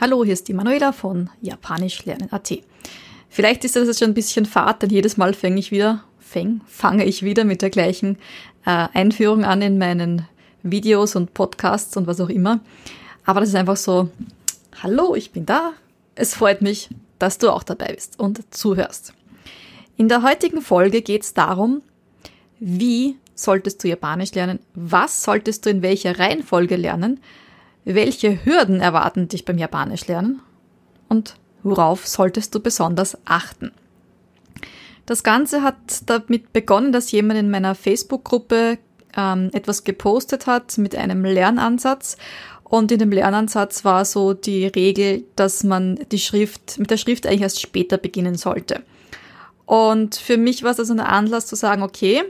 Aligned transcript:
Hallo, 0.00 0.24
hier 0.24 0.32
ist 0.32 0.48
die 0.48 0.54
Manuela 0.54 0.92
von 0.92 1.28
Japanisch 1.42 2.06
lernen.at. 2.06 2.62
Vielleicht 3.28 3.66
ist 3.66 3.76
das 3.76 3.86
jetzt 3.86 3.98
schon 3.98 4.12
ein 4.12 4.14
bisschen 4.14 4.46
fad, 4.46 4.80
denn 4.80 4.88
jedes 4.88 5.18
Mal 5.18 5.34
fange 5.34 5.58
ich 5.58 5.72
wieder, 5.72 6.02
fäng, 6.18 6.62
fange 6.66 7.04
ich 7.04 7.22
wieder 7.22 7.44
mit 7.44 7.60
der 7.60 7.68
gleichen 7.68 8.16
äh, 8.64 8.88
Einführung 8.94 9.44
an 9.44 9.60
in 9.60 9.76
meinen 9.76 10.26
Videos 10.62 11.16
und 11.16 11.34
Podcasts 11.34 11.98
und 11.98 12.06
was 12.06 12.18
auch 12.18 12.30
immer. 12.30 12.60
Aber 13.26 13.40
das 13.40 13.50
ist 13.50 13.56
einfach 13.56 13.76
so, 13.76 14.08
hallo, 14.82 15.14
ich 15.14 15.32
bin 15.32 15.44
da. 15.44 15.74
Es 16.14 16.34
freut 16.34 16.62
mich, 16.62 16.88
dass 17.18 17.36
du 17.36 17.50
auch 17.50 17.62
dabei 17.62 17.92
bist 17.92 18.18
und 18.18 18.40
zuhörst. 18.54 19.12
In 19.98 20.08
der 20.08 20.22
heutigen 20.22 20.62
Folge 20.62 21.02
geht 21.02 21.24
es 21.24 21.34
darum, 21.34 21.82
wie 22.58 23.16
solltest 23.34 23.84
du 23.84 23.88
Japanisch 23.88 24.32
lernen, 24.32 24.60
was 24.72 25.22
solltest 25.22 25.66
du 25.66 25.68
in 25.68 25.82
welcher 25.82 26.18
Reihenfolge 26.18 26.76
lernen 26.76 27.20
welche 27.84 28.44
Hürden 28.44 28.80
erwarten 28.80 29.28
dich 29.28 29.44
beim 29.44 29.58
Japanisch 29.58 30.06
lernen? 30.06 30.40
Und 31.08 31.36
worauf 31.62 32.06
solltest 32.06 32.54
du 32.54 32.60
besonders 32.60 33.18
achten? 33.24 33.72
Das 35.06 35.22
Ganze 35.22 35.62
hat 35.62 35.76
damit 36.06 36.52
begonnen, 36.52 36.92
dass 36.92 37.10
jemand 37.10 37.40
in 37.40 37.50
meiner 37.50 37.74
Facebook-Gruppe 37.74 38.78
ähm, 39.16 39.50
etwas 39.52 39.84
gepostet 39.84 40.46
hat 40.46 40.78
mit 40.78 40.94
einem 40.94 41.24
Lernansatz. 41.24 42.16
Und 42.62 42.92
in 42.92 43.00
dem 43.00 43.10
Lernansatz 43.10 43.84
war 43.84 44.04
so 44.04 44.34
die 44.34 44.66
Regel, 44.66 45.24
dass 45.34 45.64
man 45.64 45.98
die 46.12 46.20
Schrift, 46.20 46.78
mit 46.78 46.90
der 46.90 46.96
Schrift 46.96 47.26
eigentlich 47.26 47.42
erst 47.42 47.60
später 47.60 47.98
beginnen 47.98 48.36
sollte. 48.36 48.82
Und 49.66 50.14
für 50.14 50.36
mich 50.36 50.62
war 50.62 50.70
es 50.70 50.78
also 50.78 50.92
ein 50.92 51.00
Anlass 51.00 51.46
zu 51.46 51.56
sagen, 51.56 51.82
okay, 51.82 52.22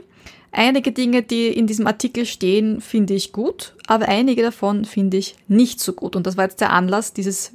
Einige 0.51 0.91
Dinge, 0.91 1.23
die 1.23 1.47
in 1.47 1.65
diesem 1.65 1.87
Artikel 1.87 2.25
stehen, 2.25 2.81
finde 2.81 3.13
ich 3.13 3.31
gut, 3.31 3.73
aber 3.87 4.09
einige 4.09 4.41
davon 4.41 4.83
finde 4.83 5.17
ich 5.17 5.35
nicht 5.47 5.79
so 5.79 5.93
gut. 5.93 6.15
Und 6.15 6.27
das 6.27 6.35
war 6.35 6.43
jetzt 6.43 6.59
der 6.59 6.71
Anlass, 6.71 7.13
dieses, 7.13 7.53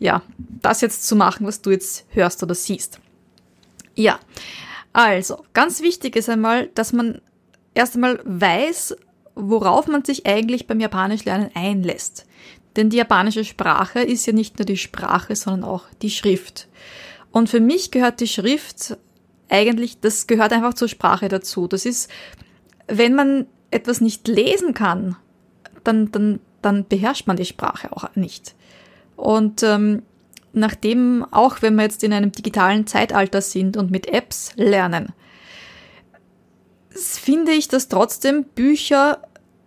ja, 0.00 0.22
das 0.38 0.80
jetzt 0.80 1.06
zu 1.06 1.14
machen, 1.14 1.46
was 1.46 1.62
du 1.62 1.70
jetzt 1.70 2.04
hörst 2.10 2.42
oder 2.42 2.54
siehst. 2.54 3.00
Ja, 3.94 4.18
also, 4.92 5.44
ganz 5.52 5.82
wichtig 5.82 6.16
ist 6.16 6.28
einmal, 6.28 6.68
dass 6.74 6.92
man 6.92 7.20
erst 7.74 7.94
einmal 7.94 8.20
weiß, 8.24 8.96
worauf 9.34 9.86
man 9.86 10.04
sich 10.04 10.26
eigentlich 10.26 10.66
beim 10.66 10.80
Japanisch 10.80 11.24
lernen 11.24 11.50
einlässt. 11.54 12.26
Denn 12.76 12.90
die 12.90 12.96
japanische 12.96 13.44
Sprache 13.44 14.00
ist 14.00 14.26
ja 14.26 14.32
nicht 14.32 14.58
nur 14.58 14.66
die 14.66 14.76
Sprache, 14.76 15.36
sondern 15.36 15.64
auch 15.64 15.84
die 16.02 16.10
Schrift. 16.10 16.68
Und 17.30 17.48
für 17.48 17.60
mich 17.60 17.90
gehört 17.90 18.20
die 18.20 18.28
Schrift 18.28 18.96
eigentlich, 19.52 20.00
das 20.00 20.26
gehört 20.26 20.52
einfach 20.52 20.74
zur 20.74 20.88
Sprache 20.88 21.28
dazu. 21.28 21.68
Das 21.68 21.84
ist, 21.84 22.10
wenn 22.88 23.14
man 23.14 23.46
etwas 23.70 24.00
nicht 24.00 24.26
lesen 24.26 24.74
kann, 24.74 25.16
dann, 25.84 26.10
dann, 26.10 26.40
dann 26.62 26.86
beherrscht 26.86 27.26
man 27.26 27.36
die 27.36 27.44
Sprache 27.44 27.92
auch 27.92 28.16
nicht. 28.16 28.54
Und 29.16 29.62
ähm, 29.62 30.02
nachdem, 30.52 31.26
auch 31.30 31.62
wenn 31.62 31.74
wir 31.76 31.82
jetzt 31.82 32.02
in 32.02 32.12
einem 32.12 32.32
digitalen 32.32 32.86
Zeitalter 32.86 33.40
sind 33.40 33.76
und 33.76 33.90
mit 33.90 34.08
Apps 34.08 34.52
lernen, 34.56 35.12
finde 36.90 37.52
ich, 37.52 37.68
dass 37.68 37.88
trotzdem 37.88 38.44
Bücher 38.44 39.22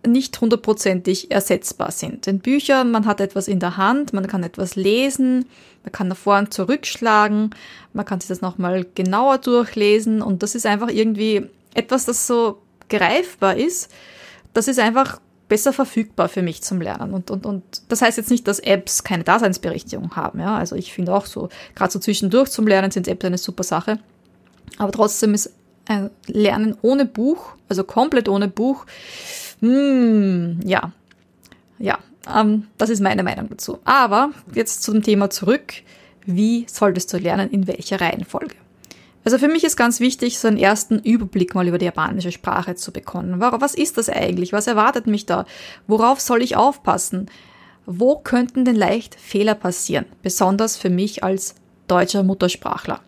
nicht 0.06 0.40
hundertprozentig 0.40 1.30
ersetzbar 1.30 1.90
sind. 1.90 2.26
Denn 2.26 2.38
Bücher, 2.38 2.84
man 2.84 3.06
hat 3.06 3.20
etwas 3.20 3.48
in 3.48 3.60
der 3.60 3.76
Hand, 3.76 4.12
man 4.12 4.26
kann 4.26 4.42
etwas 4.42 4.76
lesen, 4.76 5.46
man 5.86 5.92
kann 5.92 6.08
nach 6.08 6.16
vorn 6.16 6.50
zurückschlagen, 6.50 7.50
man 7.92 8.04
kann 8.04 8.20
sich 8.20 8.26
das 8.28 8.40
nochmal 8.40 8.84
genauer 8.96 9.38
durchlesen 9.38 10.20
und 10.20 10.42
das 10.42 10.56
ist 10.56 10.66
einfach 10.66 10.88
irgendwie 10.88 11.46
etwas, 11.74 12.06
das 12.06 12.26
so 12.26 12.58
greifbar 12.88 13.56
ist. 13.56 13.88
Das 14.52 14.66
ist 14.66 14.80
einfach 14.80 15.20
besser 15.48 15.72
verfügbar 15.72 16.28
für 16.28 16.42
mich 16.42 16.60
zum 16.62 16.80
Lernen. 16.80 17.14
Und, 17.14 17.30
und, 17.30 17.46
und 17.46 17.62
das 17.88 18.02
heißt 18.02 18.18
jetzt 18.18 18.32
nicht, 18.32 18.48
dass 18.48 18.58
Apps 18.58 19.04
keine 19.04 19.22
Daseinsberechtigung 19.22 20.16
haben. 20.16 20.40
Ja? 20.40 20.56
Also 20.56 20.74
ich 20.74 20.92
finde 20.92 21.14
auch 21.14 21.26
so, 21.26 21.50
gerade 21.76 21.92
so 21.92 22.00
zwischendurch 22.00 22.50
zum 22.50 22.66
Lernen 22.66 22.90
sind 22.90 23.06
Apps 23.06 23.24
eine 23.24 23.38
super 23.38 23.62
Sache. 23.62 24.00
Aber 24.78 24.90
trotzdem 24.90 25.34
ist 25.34 25.52
ein 25.86 26.10
Lernen 26.26 26.76
ohne 26.82 27.06
Buch, 27.06 27.54
also 27.68 27.84
komplett 27.84 28.28
ohne 28.28 28.48
Buch, 28.48 28.86
hm, 29.60 30.58
ja, 30.64 30.90
ja, 31.78 31.98
ähm, 32.34 32.68
das 32.78 32.90
ist 32.90 33.00
meine 33.00 33.22
Meinung 33.22 33.48
dazu. 33.48 33.78
Aber 33.84 34.30
jetzt 34.54 34.82
zum 34.82 35.02
Thema 35.02 35.30
zurück. 35.30 35.74
Wie 36.24 36.66
solltest 36.68 37.12
du 37.12 37.18
lernen, 37.18 37.50
in 37.50 37.66
welcher 37.66 38.00
Reihenfolge? 38.00 38.56
Also 39.24 39.38
für 39.38 39.48
mich 39.48 39.64
ist 39.64 39.76
ganz 39.76 39.98
wichtig, 39.98 40.38
so 40.38 40.46
einen 40.48 40.56
ersten 40.56 41.00
Überblick 41.00 41.54
mal 41.54 41.66
über 41.66 41.78
die 41.78 41.84
japanische 41.84 42.30
Sprache 42.30 42.76
zu 42.76 42.92
bekommen. 42.92 43.40
Was 43.40 43.74
ist 43.74 43.98
das 43.98 44.08
eigentlich? 44.08 44.52
Was 44.52 44.68
erwartet 44.68 45.06
mich 45.06 45.26
da? 45.26 45.46
Worauf 45.88 46.20
soll 46.20 46.42
ich 46.42 46.56
aufpassen? 46.56 47.26
Wo 47.86 48.16
könnten 48.16 48.64
denn 48.64 48.76
leicht 48.76 49.14
Fehler 49.16 49.54
passieren? 49.54 50.06
Besonders 50.22 50.76
für 50.76 50.90
mich 50.90 51.24
als 51.24 51.56
deutscher 51.88 52.22
Muttersprachler. 52.22 53.00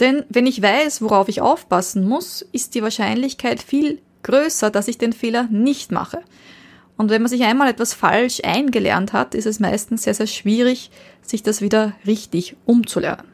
Denn 0.00 0.24
wenn 0.28 0.46
ich 0.46 0.60
weiß, 0.60 1.02
worauf 1.02 1.28
ich 1.28 1.40
aufpassen 1.40 2.06
muss, 2.06 2.42
ist 2.52 2.74
die 2.74 2.82
Wahrscheinlichkeit 2.82 3.62
viel 3.62 4.00
größer, 4.22 4.70
dass 4.70 4.88
ich 4.88 4.98
den 4.98 5.12
Fehler 5.12 5.48
nicht 5.50 5.92
mache. 5.92 6.22
Und 6.96 7.10
wenn 7.10 7.22
man 7.22 7.28
sich 7.28 7.42
einmal 7.42 7.68
etwas 7.68 7.92
falsch 7.92 8.40
eingelernt 8.44 9.12
hat, 9.12 9.34
ist 9.34 9.46
es 9.46 9.58
meistens 9.58 10.04
sehr, 10.04 10.14
sehr 10.14 10.28
schwierig, 10.28 10.92
sich 11.22 11.42
das 11.42 11.60
wieder 11.60 11.94
richtig 12.06 12.54
umzulernen. 12.66 13.26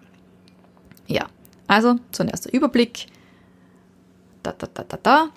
Ja, 1.07 1.27
also 1.67 1.97
zunächst 2.13 2.47
der 2.47 2.55
Überblick. 2.55 3.07
Da, 4.43 4.55
da, 4.57 4.67
da, 4.73 4.85
da, 4.85 4.99
da. 5.03 5.29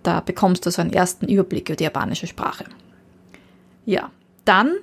Da 0.04 0.22
bekommst 0.22 0.66
du 0.66 0.72
so 0.72 0.82
einen 0.82 0.94
ersten 0.94 1.28
Überblick 1.28 1.70
über 1.70 1.76
die 1.76 1.84
japanische 1.84 2.26
Sprache. 2.28 2.66
Ja, 3.86 4.10
dann 4.46 4.78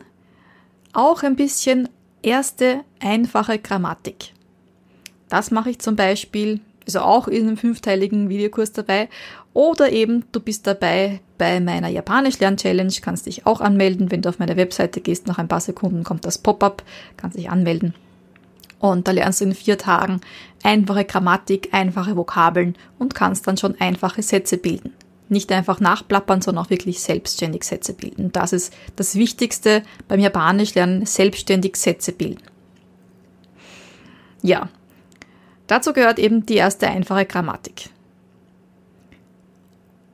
auch 0.93 1.23
ein 1.23 1.37
bisschen 1.37 1.89
erste 2.23 2.81
einfache 3.01 3.59
Grammatik. 3.59 4.33
Das 5.29 5.51
mache 5.51 5.71
ich 5.71 5.79
zum 5.79 5.97
Beispiel, 5.97 6.61
also 6.87 7.01
auch 7.01 7.29
in 7.29 7.47
einem 7.47 7.57
fünfteiligen 7.57 8.29
Videokurs 8.29 8.73
dabei. 8.73 9.09
Oder 9.53 9.93
eben 9.93 10.25
du 10.33 10.41
bist 10.41 10.67
dabei 10.67 11.21
bei 11.37 11.61
meiner 11.61 11.89
Japanisch-Lern-Challenge, 11.89 12.93
kannst 13.03 13.27
dich 13.27 13.47
auch 13.47 13.61
anmelden. 13.61 14.11
Wenn 14.11 14.23
du 14.23 14.29
auf 14.29 14.39
meine 14.39 14.57
Webseite 14.57 15.01
gehst, 15.01 15.27
nach 15.27 15.39
ein 15.39 15.49
paar 15.49 15.61
Sekunden 15.61 16.05
kommt 16.05 16.25
das 16.25 16.39
Pop-up, 16.39 16.83
kannst 17.17 17.37
dich 17.37 17.51
anmelden. 17.51 17.95
Und 18.79 19.09
da 19.09 19.13
lernst 19.13 19.41
du 19.41 19.45
in 19.45 19.55
vier 19.55 19.77
Tagen 19.77 20.21
einfache 20.63 21.05
Grammatik, 21.05 21.71
einfache 21.73 22.17
Vokabeln 22.17 22.77
und 22.99 23.15
kannst 23.15 23.47
dann 23.47 23.57
schon 23.57 23.79
einfache 23.81 24.23
Sätze 24.23 24.57
bilden 24.57 24.93
nicht 25.31 25.53
einfach 25.53 25.81
nachplappern, 25.81 26.41
sondern 26.41 26.65
auch 26.65 26.71
wirklich 26.71 27.01
selbstständig 27.01 27.65
Sätze 27.65 27.95
bilden. 27.95 28.33
Das 28.33 28.53
ist 28.53 28.73
das 28.97 29.15
Wichtigste 29.15 29.83
beim 30.07 30.21
Japanisch 30.21 30.75
lernen, 30.75 31.07
selbstständig 31.07 31.77
Sätze 31.77 32.13
bilden. 32.13 32.43
Ja, 34.43 34.69
dazu 35.67 35.93
gehört 35.93 36.19
eben 36.19 36.47
die 36.47 36.57
erste 36.57 36.89
einfache 36.89 37.27
Grammatik. 37.27 37.91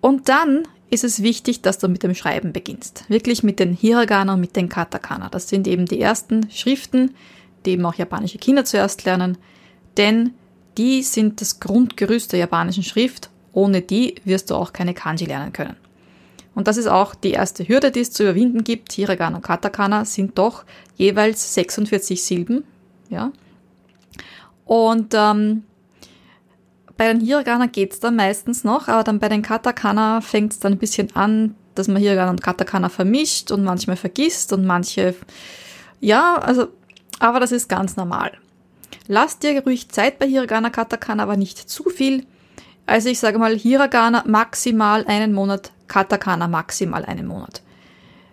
Und 0.00 0.28
dann 0.28 0.68
ist 0.90 1.04
es 1.04 1.22
wichtig, 1.22 1.62
dass 1.62 1.78
du 1.78 1.88
mit 1.88 2.02
dem 2.02 2.14
Schreiben 2.14 2.52
beginnst. 2.52 3.04
Wirklich 3.08 3.42
mit 3.42 3.58
den 3.58 3.72
Hiragana 3.72 4.34
und 4.34 4.40
mit 4.40 4.54
den 4.56 4.68
Katakana. 4.68 5.28
Das 5.28 5.48
sind 5.48 5.66
eben 5.66 5.86
die 5.86 6.00
ersten 6.00 6.50
Schriften, 6.50 7.14
die 7.64 7.72
eben 7.72 7.86
auch 7.86 7.94
japanische 7.94 8.38
Kinder 8.38 8.64
zuerst 8.64 9.04
lernen, 9.04 9.38
denn 9.96 10.34
die 10.76 11.02
sind 11.02 11.40
das 11.40 11.60
Grundgerüst 11.60 12.32
der 12.32 12.40
japanischen 12.40 12.82
Schrift 12.82 13.30
ohne 13.54 13.80
die 13.80 14.16
wirst 14.24 14.50
du 14.50 14.56
auch 14.56 14.72
keine 14.72 14.94
Kanji 14.94 15.24
lernen 15.26 15.52
können. 15.52 15.76
Und 16.54 16.68
das 16.68 16.76
ist 16.76 16.86
auch 16.86 17.14
die 17.14 17.32
erste 17.32 17.66
Hürde, 17.66 17.90
die 17.90 18.00
es 18.00 18.12
zu 18.12 18.22
überwinden 18.22 18.62
gibt. 18.62 18.92
Hiragana 18.92 19.36
und 19.36 19.42
Katakana 19.42 20.04
sind 20.04 20.38
doch 20.38 20.64
jeweils 20.96 21.54
46 21.54 22.22
Silben. 22.22 22.64
Ja. 23.08 23.32
Und 24.64 25.14
ähm, 25.14 25.64
bei 26.96 27.12
den 27.12 27.20
Hiragana 27.20 27.66
geht's 27.66 27.98
dann 27.98 28.16
meistens 28.16 28.62
noch, 28.62 28.88
aber 28.88 29.02
dann 29.02 29.18
bei 29.18 29.28
den 29.28 29.42
Katakana 29.42 30.20
fängt 30.20 30.52
es 30.52 30.58
dann 30.60 30.74
ein 30.74 30.78
bisschen 30.78 31.14
an, 31.16 31.56
dass 31.74 31.88
man 31.88 32.00
Hiragana 32.00 32.30
und 32.30 32.42
Katakana 32.42 32.88
vermischt 32.88 33.50
und 33.50 33.64
manchmal 33.64 33.96
vergisst 33.96 34.52
und 34.52 34.64
manche, 34.64 35.14
ja, 36.00 36.36
also, 36.36 36.68
aber 37.18 37.40
das 37.40 37.50
ist 37.50 37.68
ganz 37.68 37.96
normal. 37.96 38.32
Lass 39.08 39.40
dir 39.40 39.60
ruhig 39.64 39.88
Zeit 39.88 40.20
bei 40.20 40.26
Hiragana, 40.26 40.70
Katakana, 40.70 41.24
aber 41.24 41.36
nicht 41.36 41.58
zu 41.68 41.90
viel. 41.90 42.24
Also 42.86 43.08
ich 43.08 43.18
sage 43.18 43.38
mal 43.38 43.56
Hiragana 43.56 44.24
maximal 44.26 45.04
einen 45.06 45.32
Monat, 45.32 45.72
Katakana 45.88 46.48
maximal 46.48 47.04
einen 47.04 47.26
Monat. 47.26 47.62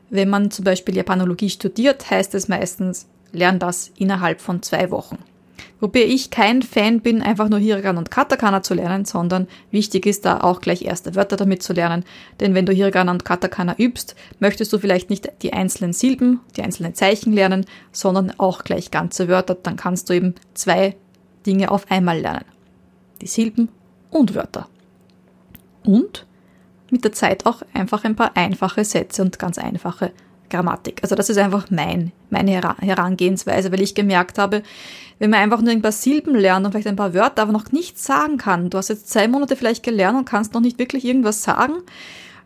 Wenn 0.10 0.30
man 0.30 0.52
zum 0.52 0.66
Beispiel 0.66 0.96
Japanologie 0.96 1.50
studiert, 1.50 2.10
heißt 2.10 2.36
es 2.36 2.50
meistens, 2.50 3.08
lern 3.32 3.60
das 3.60 3.92
innerhalb 3.98 4.42
von 4.42 4.62
zwei 4.62 4.92
Wochen. 4.92 5.20
Wobei 5.80 6.04
ich 6.04 6.30
kein 6.30 6.62
Fan 6.62 7.00
bin, 7.02 7.22
einfach 7.22 7.50
nur 7.50 7.60
Hiragana 7.60 7.98
und 7.98 8.12
Katakana 8.12 8.62
zu 8.62 8.74
lernen, 8.74 9.06
sondern 9.06 9.48
wichtig 9.72 10.06
ist 10.06 10.26
da 10.26 10.42
auch 10.42 10.62
gleich 10.62 10.84
erste 10.84 11.16
Wörter 11.16 11.38
damit 11.38 11.64
zu 11.64 11.74
lernen. 11.74 12.04
Denn 12.40 12.54
wenn 12.54 12.66
du 12.68 12.74
Hiragana 12.74 13.12
und 13.12 13.26
Katakana 13.26 13.76
übst, 13.80 14.16
möchtest 14.40 14.72
du 14.74 14.78
vielleicht 14.78 15.10
nicht 15.10 15.32
die 15.42 15.54
einzelnen 15.54 15.94
Silben, 15.94 16.42
die 16.56 16.62
einzelnen 16.62 16.94
Zeichen 16.94 17.34
lernen, 17.34 17.66
sondern 17.92 18.32
auch 18.38 18.64
gleich 18.64 18.92
ganze 18.92 19.28
Wörter. 19.28 19.56
Dann 19.56 19.76
kannst 19.76 20.10
du 20.10 20.14
eben 20.14 20.36
zwei 20.54 20.96
Dinge 21.48 21.72
auf 21.72 21.90
einmal 21.90 22.20
lernen. 22.20 22.46
Die 23.22 23.28
Silben 23.28 23.70
und 24.12 24.36
Wörter. 24.36 24.68
Und 25.84 26.28
mit 26.92 27.04
der 27.04 27.14
Zeit 27.14 27.46
auch 27.46 27.64
einfach 27.74 28.04
ein 28.04 28.16
paar 28.16 28.36
einfache 28.36 28.86
Sätze 28.86 29.22
und 29.24 29.40
ganz 29.40 29.58
einfache 29.58 30.12
Grammatik. 30.50 31.00
Also 31.02 31.16
das 31.16 31.30
ist 31.30 31.38
einfach 31.38 31.72
mein, 31.72 32.12
meine 32.30 32.52
Herangehensweise, 32.52 33.72
weil 33.72 33.82
ich 33.82 33.96
gemerkt 33.96 34.38
habe, 34.38 34.62
wenn 35.18 35.30
man 35.30 35.40
einfach 35.40 35.62
nur 35.62 35.72
ein 35.72 35.82
paar 35.82 35.92
Silben 35.92 36.36
lernt 36.36 36.66
und 36.66 36.74
vielleicht 36.74 36.88
ein 36.88 36.96
paar 36.96 37.14
Wörter, 37.14 37.44
aber 37.44 37.54
noch 37.54 37.72
nichts 37.72 38.06
sagen 38.06 38.38
kann, 38.38 38.70
du 38.70 38.78
hast 38.78 38.90
jetzt 38.90 39.10
zwei 39.10 39.28
Monate 39.28 39.56
vielleicht 39.56 39.84
gelernt 39.84 40.18
und 40.18 40.26
kannst 40.26 40.54
noch 40.54 40.62
nicht 40.62 40.78
wirklich 40.78 41.06
irgendwas 41.06 41.42
sagen, 41.42 41.76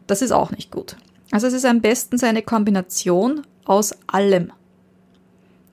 das 0.07 0.21
ist 0.21 0.31
auch 0.31 0.51
nicht 0.51 0.71
gut. 0.71 0.95
Also 1.31 1.47
es 1.47 1.53
ist 1.53 1.65
am 1.65 1.81
besten 1.81 2.23
eine 2.23 2.43
Kombination 2.43 3.41
aus 3.65 3.95
allem. 4.07 4.51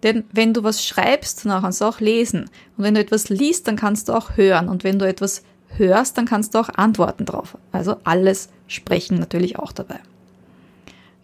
Denn 0.02 0.24
wenn 0.32 0.54
du 0.54 0.64
was 0.64 0.84
schreibst, 0.84 1.44
dann 1.44 1.62
kannst 1.62 1.80
du 1.80 1.84
auch 1.84 2.00
lesen. 2.00 2.50
Und 2.76 2.84
wenn 2.84 2.94
du 2.94 3.00
etwas 3.00 3.28
liest, 3.28 3.68
dann 3.68 3.76
kannst 3.76 4.08
du 4.08 4.14
auch 4.14 4.36
hören. 4.36 4.68
Und 4.68 4.82
wenn 4.82 4.98
du 4.98 5.06
etwas 5.06 5.44
hörst, 5.76 6.18
dann 6.18 6.26
kannst 6.26 6.54
du 6.54 6.58
auch 6.58 6.68
antworten 6.70 7.24
drauf. 7.24 7.56
Also 7.72 7.96
alles 8.04 8.48
sprechen 8.66 9.18
natürlich 9.18 9.58
auch 9.58 9.72
dabei. 9.72 10.00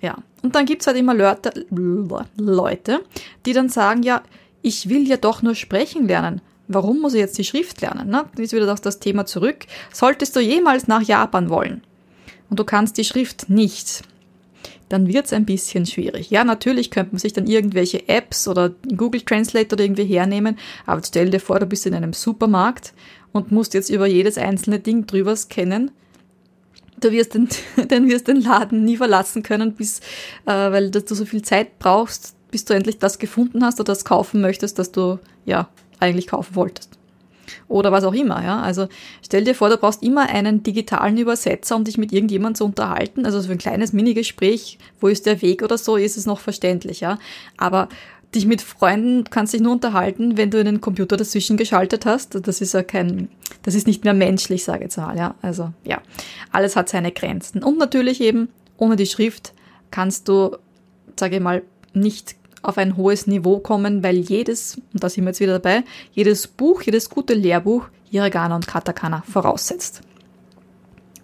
Ja, 0.01 0.17
und 0.43 0.55
dann 0.55 0.67
gibt's 0.67 0.87
halt 0.87 0.97
immer 0.97 1.15
Leute, 1.15 3.01
die 3.47 3.53
dann 3.53 3.69
sagen, 3.69 4.03
ja, 4.03 4.23
ich 4.63 4.89
will 4.89 5.09
ja 5.09 5.17
doch 5.17 5.43
nur 5.43 5.55
sprechen 5.55 6.07
lernen. 6.07 6.41
Warum 6.69 7.01
muss 7.01 7.15
ich 7.15 7.21
jetzt 7.21 7.39
die 7.39 7.45
Schrift 7.45 7.81
lernen? 7.81 8.11
Ne? 8.11 8.27
Ist 8.37 8.53
wieder 8.53 8.73
auf 8.73 8.81
das 8.81 9.01
Thema 9.01 9.27
zurück. 9.27 9.67
Solltest 9.93 10.37
du 10.37 10.41
jemals 10.41 10.87
nach 10.87 11.03
Japan 11.03 11.49
wollen 11.49 11.83
und 12.51 12.59
du 12.59 12.65
kannst 12.65 12.99
die 12.99 13.05
Schrift 13.05 13.49
nicht, 13.49 14.03
dann 14.89 15.07
wird's 15.09 15.33
ein 15.33 15.45
bisschen 15.45 15.87
schwierig. 15.87 16.31
Ja, 16.31 16.45
natürlich 16.45 16.91
könnte 16.91 17.13
man 17.13 17.19
sich 17.19 17.33
dann 17.33 17.47
irgendwelche 17.47 18.09
Apps 18.09 18.49
oder 18.49 18.71
Google 18.97 19.21
Translate 19.21 19.75
oder 19.75 19.85
irgendwie 19.85 20.05
hernehmen, 20.05 20.59
aber 20.87 21.03
stell 21.05 21.31
dir 21.31 21.41
vor, 21.41 21.59
du 21.61 21.67
bist 21.67 21.87
in 21.87 21.95
einem 21.95 22.13
Supermarkt 22.13 22.95
und 23.39 23.53
musst 23.53 23.75
jetzt 23.75 23.89
über 23.89 24.07
jedes 24.07 24.37
einzelne 24.37 24.79
Ding 24.79 25.07
drüber 25.07 25.35
scannen 25.35 25.91
du 27.01 27.11
wirst 27.13 27.35
den, 27.35 27.49
dann 27.89 28.09
wirst 28.09 28.29
den 28.29 28.41
Laden 28.41 28.85
nie 28.85 28.97
verlassen 28.97 29.43
können, 29.43 29.75
bis, 29.75 30.01
äh, 30.47 30.53
weil 30.53 30.91
du 30.91 31.03
so 31.15 31.25
viel 31.25 31.43
Zeit 31.43 31.79
brauchst, 31.79 32.35
bis 32.51 32.65
du 32.65 32.75
endlich 32.75 32.99
das 32.99 33.19
gefunden 33.19 33.65
hast 33.65 33.81
oder 33.81 33.93
das 33.93 34.05
kaufen 34.05 34.41
möchtest, 34.41 34.79
das 34.79 34.93
du 34.93 35.19
ja 35.45 35.69
eigentlich 36.01 36.27
kaufen 36.27 36.55
wolltest. 36.55 36.91
Oder 37.67 37.93
was 37.93 38.05
auch 38.05 38.13
immer, 38.13 38.45
ja. 38.45 38.61
Also 38.61 38.89
stell 39.23 39.45
dir 39.45 39.55
vor, 39.55 39.71
du 39.71 39.79
brauchst 39.79 40.03
immer 40.03 40.29
einen 40.29 40.63
digitalen 40.63 41.17
Übersetzer, 41.17 41.77
um 41.77 41.85
dich 41.85 41.97
mit 41.97 42.13
irgendjemandem 42.13 42.57
zu 42.57 42.65
unterhalten. 42.67 43.25
Also 43.25 43.41
so 43.41 43.51
ein 43.51 43.59
kleines 43.59 43.95
Minigespräch, 43.95 44.79
wo 45.01 45.09
ist 45.09 45.25
der 45.25 45.41
Weg 45.41 45.63
oder 45.63 45.79
so, 45.79 45.97
ist 45.97 46.19
es 46.19 46.27
noch 46.27 46.41
verständlich, 46.41 47.01
ja. 47.01 47.19
Aber 47.57 47.89
dich 48.35 48.47
mit 48.47 48.61
Freunden 48.61 49.25
kannst 49.25 49.55
dich 49.55 49.61
nur 49.61 49.73
unterhalten, 49.73 50.37
wenn 50.37 50.51
du 50.51 50.61
einen 50.61 50.81
Computer 50.81 51.17
dazwischen 51.17 51.57
geschaltet 51.57 52.05
hast. 52.07 52.47
Das 52.47 52.61
ist 52.61 52.75
ja 52.75 52.83
kein, 52.83 53.29
das 53.63 53.75
ist 53.75 53.87
nicht 53.87 54.05
mehr 54.05 54.15
menschlich, 54.15 54.65
sage 54.65 54.79
ich 54.79 54.85
jetzt 54.85 54.99
mal, 54.99 55.17
ja. 55.17 55.35
Also, 55.41 55.73
ja. 55.85 56.01
Alles 56.53 56.77
hat 56.77 56.89
seine 56.89 57.13
Grenzen. 57.13 57.63
Und 57.63 57.79
natürlich 57.79 58.21
eben, 58.21 58.49
ohne 58.77 58.97
die 58.97 59.07
Schrift 59.07 59.55
kannst 59.91 60.29
du, 60.29 60.57
sage 61.19 61.37
ich 61.37 61.43
mal, 61.43 61.63
nicht 61.95 62.37
auf 62.63 62.77
ein 62.77 62.97
hohes 62.97 63.27
Niveau 63.27 63.61
kommen, 63.61 64.03
weil 64.03 64.17
jedes, 64.17 64.77
und 64.93 65.03
da 65.03 65.09
sind 65.09 65.25
wir 65.25 65.31
jetzt 65.31 65.41
wieder 65.41 65.59
dabei, 65.59 65.85
jedes 66.13 66.47
Buch, 66.47 66.83
jedes 66.83 67.09
gute 67.09 67.35
Lehrbuch 67.35 67.89
Hiragana 68.11 68.57
und 68.57 68.67
Katakana 68.67 69.23
voraussetzt. 69.31 70.03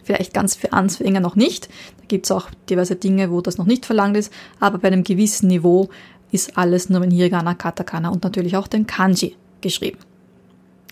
Vielleicht 0.03 0.35
ganz 0.35 0.55
für 0.55 0.73
Anfänger 0.73 1.21
noch 1.21 1.35
nicht. 1.35 1.69
Da 1.99 2.05
gibt's 2.09 2.31
auch 2.31 2.51
diverse 2.69 2.97
Dinge, 2.97 3.31
wo 3.31 3.41
das 3.41 3.57
noch 3.57 3.65
nicht 3.65 3.87
verlangt 3.87 4.17
ist, 4.17 4.33
aber 4.61 4.79
bei 4.79 4.89
einem 4.89 5.03
gewissen 5.03 5.49
Niveau 5.49 5.89
ist 6.35 6.59
alles 6.59 6.91
nur 6.91 7.03
in 7.05 7.13
Hiragana, 7.13 7.55
Katakana 7.55 8.09
und 8.09 8.25
natürlich 8.25 8.57
auch 8.57 8.67
den 8.67 8.89
Kanji 8.89 9.37
geschrieben. 9.61 9.99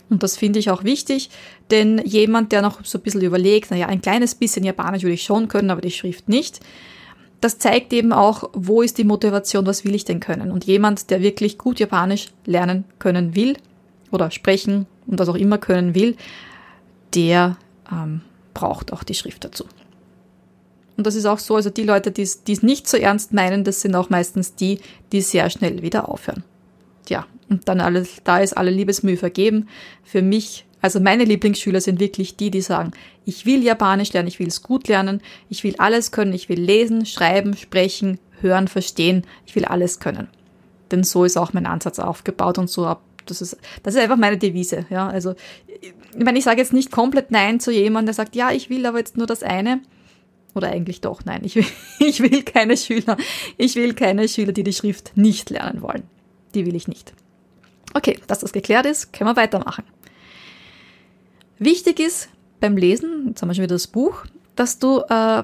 Und 0.09 0.23
das 0.23 0.37
finde 0.37 0.61
ich 0.61 0.71
auch 0.71 0.85
wichtig, 0.85 1.31
denn 1.71 1.99
jemand, 2.05 2.53
der 2.53 2.63
noch 2.63 2.85
so 2.85 2.99
ein 2.99 3.03
bisschen 3.03 3.23
überlegt, 3.23 3.71
naja, 3.71 3.89
ein 3.89 4.01
kleines 4.01 4.37
bisschen 4.37 4.63
Japanisch 4.63 5.03
würde 5.03 5.15
ich 5.15 5.25
schon 5.25 5.49
können, 5.49 5.71
aber 5.71 5.81
die 5.81 5.91
Schrift 5.91 6.29
nicht, 6.29 6.61
das 7.41 7.59
zeigt 7.59 7.93
eben 7.93 8.13
auch, 8.13 8.51
wo 8.53 8.83
ist 8.83 8.99
die 8.99 9.05
Motivation, 9.05 9.67
was 9.67 9.85
will 9.85 9.97
ich 9.97 10.05
denn 10.05 10.21
können. 10.21 10.53
Und 10.53 10.65
jemand, 10.65 11.11
der 11.11 11.23
wirklich 11.23 11.59
gut 11.59 11.81
Japanisch 11.81 12.29
lernen 12.47 12.85
können 13.01 13.35
will 13.35 13.57
oder 14.13 14.31
sprechen 14.31 14.87
und 15.09 15.19
das 15.19 15.29
auch 15.29 15.35
immer 15.35 15.59
können 15.59 15.97
will, 15.97 16.17
der 17.15 17.57
ähm, 17.91 18.21
braucht 18.55 18.93
auch 18.93 19.03
die 19.03 19.15
Schrift 19.15 19.45
dazu. 19.45 19.65
Und 20.97 21.07
das 21.07 21.15
ist 21.15 21.27
auch 21.27 21.39
so, 21.39 21.57
also 21.57 21.71
die 21.71 21.85
Leute, 21.85 22.11
die 22.11 22.23
es 22.23 22.63
nicht 22.63 22.89
so 22.89 22.97
ernst 22.97 23.33
meinen, 23.33 23.65
das 23.65 23.81
sind 23.81 23.95
auch 23.95 24.11
meistens 24.11 24.55
die, 24.55 24.81
die 25.11 25.21
sehr 25.21 25.49
schnell 25.51 25.83
wieder 25.83 26.09
aufhören. 26.09 26.45
Ja, 27.09 27.27
und 27.49 27.69
dann 27.69 27.81
alles, 27.81 28.17
da 28.25 28.39
ist 28.39 28.57
alle 28.57 28.71
Liebesmühe 28.71 29.17
vergeben. 29.17 29.69
Für 30.05 30.23
mich, 30.23 30.67
also 30.81 31.01
meine 31.01 31.25
Lieblingsschüler 31.25 31.81
sind 31.81 31.99
wirklich 31.99 32.37
die, 32.37 32.51
die 32.51 32.61
sagen, 32.61 32.93
ich 33.25 33.47
will 33.47 33.63
Japanisch 33.63 34.13
lernen, 34.13 34.29
ich 34.29 34.39
will 34.39 34.49
es 34.49 34.63
gut 34.63 34.89
lernen, 34.89 35.21
ich 35.49 35.65
will 35.65 35.75
alles 35.79 36.13
können, 36.13 36.33
ich 36.33 36.49
will 36.49 36.61
lesen, 36.61 37.07
schreiben, 37.07 37.57
sprechen, 37.57 38.19
hören, 38.41 38.69
verstehen, 38.69 39.25
ich 39.47 39.55
will 39.55 39.65
alles 39.65 39.99
können. 39.99 40.29
Denn 40.91 41.05
so 41.05 41.25
ist 41.25 41.39
auch 41.39 41.53
mein 41.53 41.67
Ansatz 41.67 41.99
aufgebaut 41.99 42.59
und 42.59 42.69
so 42.69 42.87
ab 42.87 43.03
das 43.27 43.41
ist, 43.41 43.57
das 43.83 43.95
ist 43.95 44.01
einfach 44.01 44.17
meine 44.17 44.39
Devise. 44.39 44.87
Ja, 44.91 45.09
also, 45.09 45.35
ich 45.81 46.25
meine, 46.25 46.39
ich 46.39 46.45
sage 46.45 46.61
jetzt 46.61 46.73
nicht 46.73 46.91
komplett 46.91 47.31
Nein 47.31 47.61
zu 47.61 47.71
jemandem, 47.71 48.07
der 48.07 48.15
sagt, 48.15 48.37
ja, 48.37 48.51
ich 48.51 48.71
will 48.71 48.85
aber 48.87 48.99
jetzt 48.99 49.17
nur 49.17 49.27
das 49.27 49.43
eine. 49.43 49.81
Oder 50.55 50.69
eigentlich 50.69 51.01
doch, 51.01 51.25
nein, 51.25 51.43
ich 51.45 51.57
will, 51.57 51.67
ich 51.99 52.21
will 52.21 52.43
keine 52.43 52.77
Schüler. 52.77 53.17
Ich 53.57 53.77
will 53.77 53.95
keine 53.95 54.29
Schüler, 54.29 54.53
die 54.53 54.65
die 54.65 54.73
Schrift 54.73 55.13
nicht 55.17 55.51
lernen 55.51 55.83
wollen. 55.83 56.05
Die 56.55 56.67
will 56.67 56.75
ich 56.75 56.89
nicht. 56.89 57.15
Okay, 57.95 58.19
dass 58.27 58.41
das 58.41 58.53
geklärt 58.53 58.87
ist, 58.87 59.13
können 59.13 59.31
wir 59.31 59.37
weitermachen. 59.37 59.85
Wichtig 61.59 62.01
ist 62.01 62.29
beim 62.61 62.77
Lesen, 62.77 63.29
jetzt 63.29 63.43
haben 63.43 63.49
wir 63.49 63.55
schon 63.55 63.65
wieder 63.65 63.75
das 63.75 63.87
Buch, 63.87 64.25
dass 64.57 64.79
du 64.79 65.01
äh, 65.09 65.43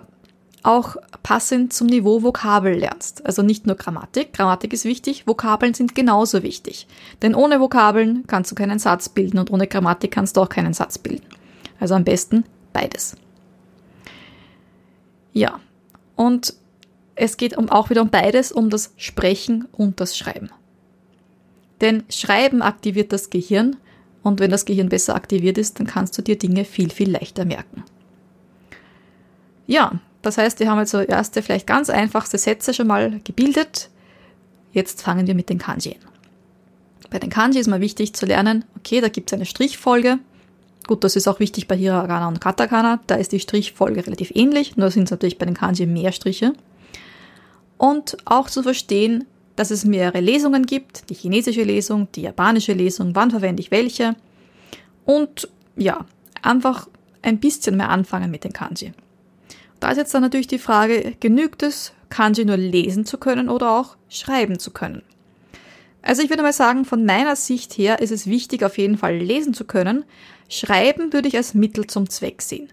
auch 0.62 0.96
passend 1.22 1.72
zum 1.72 1.86
Niveau 1.86 2.22
Vokabel 2.22 2.74
lernst. 2.74 3.24
Also 3.24 3.42
nicht 3.42 3.66
nur 3.66 3.76
Grammatik. 3.76 4.32
Grammatik 4.32 4.72
ist 4.72 4.84
wichtig, 4.84 5.26
Vokabeln 5.26 5.74
sind 5.74 5.94
genauso 5.94 6.42
wichtig. 6.42 6.86
Denn 7.22 7.34
ohne 7.34 7.60
Vokabeln 7.60 8.24
kannst 8.26 8.50
du 8.50 8.54
keinen 8.54 8.78
Satz 8.78 9.08
bilden 9.08 9.38
und 9.38 9.50
ohne 9.50 9.66
Grammatik 9.66 10.10
kannst 10.10 10.36
du 10.36 10.42
auch 10.42 10.48
keinen 10.48 10.74
Satz 10.74 10.98
bilden. 10.98 11.26
Also 11.80 11.94
am 11.94 12.04
besten 12.04 12.44
beides. 12.72 13.16
Ja, 15.32 15.60
und 16.16 16.54
es 17.14 17.36
geht 17.36 17.56
um, 17.56 17.68
auch 17.68 17.90
wieder 17.90 18.02
um 18.02 18.10
beides, 18.10 18.52
um 18.52 18.70
das 18.70 18.92
Sprechen 18.96 19.66
und 19.72 20.00
das 20.00 20.16
Schreiben. 20.16 20.50
Denn 21.80 22.04
Schreiben 22.10 22.62
aktiviert 22.62 23.12
das 23.12 23.30
Gehirn 23.30 23.76
und 24.22 24.40
wenn 24.40 24.50
das 24.50 24.64
Gehirn 24.64 24.88
besser 24.88 25.14
aktiviert 25.14 25.58
ist, 25.58 25.78
dann 25.78 25.86
kannst 25.86 26.16
du 26.18 26.22
dir 26.22 26.38
Dinge 26.38 26.64
viel, 26.64 26.90
viel 26.90 27.10
leichter 27.10 27.44
merken. 27.44 27.84
Ja, 29.66 30.00
das 30.22 30.38
heißt, 30.38 30.60
wir 30.60 30.70
haben 30.70 30.78
jetzt 30.78 30.90
so 30.90 30.98
erste, 30.98 31.42
vielleicht 31.42 31.66
ganz 31.66 31.90
einfachste 31.90 32.38
Sätze 32.38 32.74
schon 32.74 32.86
mal 32.86 33.20
gebildet. 33.22 33.90
Jetzt 34.72 35.02
fangen 35.02 35.26
wir 35.26 35.34
mit 35.34 35.48
den 35.48 35.58
Kanji 35.58 35.92
an. 35.94 36.08
Bei 37.10 37.18
den 37.18 37.30
Kanji 37.30 37.60
ist 37.60 37.68
mal 37.68 37.80
wichtig 37.80 38.14
zu 38.14 38.26
lernen, 38.26 38.64
okay, 38.76 39.00
da 39.00 39.08
gibt 39.08 39.30
es 39.30 39.34
eine 39.34 39.46
Strichfolge. 39.46 40.18
Gut, 40.88 41.04
das 41.04 41.16
ist 41.16 41.28
auch 41.28 41.38
wichtig 41.38 41.68
bei 41.68 41.76
Hiragana 41.76 42.28
und 42.28 42.40
Katakana. 42.40 42.98
Da 43.06 43.16
ist 43.16 43.32
die 43.32 43.40
Strichfolge 43.40 44.06
relativ 44.06 44.32
ähnlich, 44.34 44.78
nur 44.78 44.90
sind 44.90 45.04
es 45.04 45.10
natürlich 45.10 45.36
bei 45.36 45.44
den 45.44 45.54
Kanji 45.54 45.84
mehr 45.84 46.12
Striche. 46.12 46.54
Und 47.76 48.16
auch 48.24 48.48
zu 48.48 48.62
verstehen, 48.62 49.26
dass 49.54 49.70
es 49.70 49.84
mehrere 49.84 50.20
Lesungen 50.20 50.64
gibt, 50.64 51.10
die 51.10 51.14
chinesische 51.14 51.62
Lesung, 51.62 52.08
die 52.14 52.22
japanische 52.22 52.72
Lesung, 52.72 53.14
wann 53.14 53.30
verwende 53.30 53.60
ich 53.60 53.70
welche. 53.70 54.16
Und 55.04 55.50
ja, 55.76 56.06
einfach 56.40 56.88
ein 57.20 57.38
bisschen 57.38 57.76
mehr 57.76 57.90
anfangen 57.90 58.30
mit 58.30 58.44
den 58.44 58.54
Kanji. 58.54 58.94
Da 59.80 59.90
ist 59.90 59.98
jetzt 59.98 60.14
dann 60.14 60.22
natürlich 60.22 60.46
die 60.46 60.58
Frage, 60.58 61.16
genügt 61.20 61.62
es, 61.62 61.92
Kanji 62.08 62.46
nur 62.46 62.56
lesen 62.56 63.04
zu 63.04 63.18
können 63.18 63.50
oder 63.50 63.72
auch 63.72 63.96
schreiben 64.08 64.58
zu 64.58 64.70
können? 64.70 65.02
Also 66.00 66.22
ich 66.22 66.30
würde 66.30 66.42
mal 66.42 66.54
sagen, 66.54 66.86
von 66.86 67.04
meiner 67.04 67.36
Sicht 67.36 67.76
her 67.76 68.00
ist 68.00 68.10
es 68.10 68.26
wichtig, 68.26 68.64
auf 68.64 68.78
jeden 68.78 68.96
Fall 68.96 69.18
lesen 69.18 69.52
zu 69.52 69.66
können. 69.66 70.04
Schreiben 70.48 71.12
würde 71.12 71.28
ich 71.28 71.36
als 71.36 71.54
Mittel 71.54 71.86
zum 71.86 72.08
Zweck 72.08 72.42
sehen. 72.42 72.68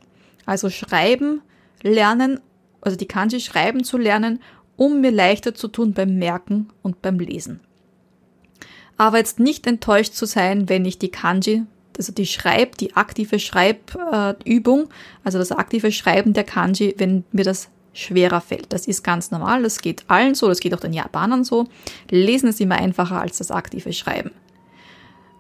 Also 0.46 0.70
schreiben, 0.70 1.42
lernen, 1.82 2.40
also 2.82 2.98
die 2.98 3.08
Kanji 3.08 3.40
schreiben 3.40 3.84
zu 3.84 3.98
lernen, 3.98 4.40
um 4.78 5.02
mir 5.02 5.12
leichter 5.12 5.56
zu 5.56 5.68
tun 5.68 5.94
beim 5.94 6.18
Merken 6.18 6.70
und 6.82 7.02
beim 7.02 7.20
Lesen. 7.20 7.60
Aber 8.98 9.18
jetzt 9.18 9.40
nicht 9.40 9.68
enttäuscht 9.68 10.14
zu 10.14 10.26
sein, 10.26 10.70
wenn 10.70 10.86
ich 10.86 11.00
die 11.00 11.10
Kanji, 11.10 11.64
also 11.98 12.14
die 12.14 12.26
Schreib, 12.26 12.78
die 12.78 12.96
aktive 12.96 13.40
Schreibübung, 13.40 14.90
also 15.24 15.38
das 15.38 15.52
aktive 15.52 15.92
Schreiben 15.92 16.34
der 16.34 16.44
Kanji, 16.44 16.96
wenn 16.98 17.24
mir 17.32 17.44
das 17.44 17.70
schwerer 17.94 18.42
fällt. 18.42 18.72
Das 18.74 18.88
ist 18.88 19.04
ganz 19.04 19.32
normal, 19.32 19.64
das 19.64 19.80
geht 19.80 20.04
allen 20.08 20.36
so, 20.36 20.48
das 20.48 20.60
geht 20.60 20.74
auch 20.74 20.80
den 20.80 20.94
Japanern 20.94 21.44
so. 21.44 21.68
Lesen 22.10 22.50
ist 22.50 22.62
immer 22.62 22.76
einfacher 22.76 23.22
als 23.22 23.38
das 23.38 23.52
aktive 23.52 23.94
Schreiben. 23.94 24.32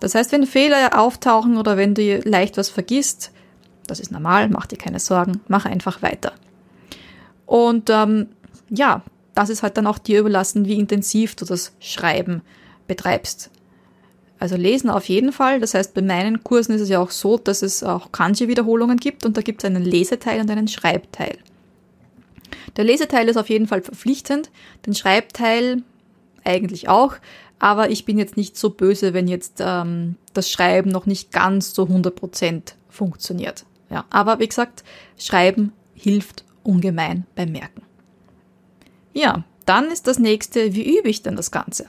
Das 0.06 0.14
heißt, 0.14 0.32
wenn 0.34 0.46
Fehler 0.46 1.00
auftauchen 1.00 1.58
oder 1.58 1.78
wenn 1.78 1.96
du 1.96 2.20
leicht 2.20 2.58
was 2.58 2.70
vergisst, 2.70 3.32
das 3.88 4.00
ist 4.00 4.12
normal, 4.12 4.50
mach 4.50 4.68
dir 4.68 4.78
keine 4.78 5.00
Sorgen, 5.00 5.42
mach 5.48 5.66
einfach 5.66 6.04
weiter. 6.04 6.34
Und 7.48 7.90
ähm, 7.90 8.28
ja, 8.70 9.02
das 9.34 9.50
ist 9.50 9.64
halt 9.64 9.78
dann 9.78 9.88
auch 9.88 9.98
dir 9.98 10.20
überlassen, 10.20 10.68
wie 10.68 10.78
intensiv 10.78 11.36
du 11.36 11.44
das 11.44 11.74
Schreiben 11.80 12.44
betreibst. 12.86 13.50
Also 14.38 14.58
lesen 14.58 14.92
auf 14.92 15.10
jeden 15.10 15.32
Fall. 15.32 15.60
Das 15.60 15.74
heißt, 15.74 15.96
bei 15.96 16.04
meinen 16.04 16.44
Kursen 16.44 16.76
ist 16.76 16.82
es 16.82 16.90
ja 16.90 17.00
auch 17.00 17.10
so, 17.10 17.40
dass 17.40 17.64
es 17.64 17.82
auch 17.82 18.12
Kanji-Wiederholungen 18.12 18.98
gibt 18.98 19.26
und 19.26 19.36
da 19.38 19.42
gibt 19.42 19.64
es 19.64 19.66
einen 19.66 19.84
Leseteil 19.84 20.40
und 20.40 20.52
einen 20.52 20.68
Schreibteil. 20.68 21.40
Der 22.78 22.84
Leseteil 22.84 23.28
ist 23.28 23.38
auf 23.38 23.50
jeden 23.50 23.66
Fall 23.66 23.82
verpflichtend, 23.82 24.52
den 24.86 24.94
Schreibteil 24.94 25.82
eigentlich 26.44 26.90
auch, 26.90 27.16
aber 27.60 27.90
ich 27.90 28.06
bin 28.06 28.18
jetzt 28.18 28.38
nicht 28.38 28.58
so 28.58 28.70
böse, 28.70 29.14
wenn 29.14 29.28
jetzt 29.28 29.58
ähm, 29.60 30.16
das 30.34 30.50
Schreiben 30.50 30.90
noch 30.90 31.06
nicht 31.06 31.32
ganz 31.32 31.74
so 31.74 31.84
100% 31.84 32.74
funktioniert. 32.90 33.66
Ja, 33.90 34.06
aber 34.10 34.40
wie 34.40 34.48
gesagt, 34.48 34.84
Schreiben 35.18 35.72
hilft 35.94 36.44
ungemein 36.64 37.26
beim 37.36 37.52
Merken. 37.52 37.84
Ja, 39.14 39.44
dann 39.66 39.86
ist 39.92 40.08
das 40.08 40.20
nächste, 40.20 40.76
wie 40.76 40.98
übe 40.98 41.10
ich 41.10 41.24
denn 41.24 41.36
das 41.36 41.52
Ganze? 41.52 41.86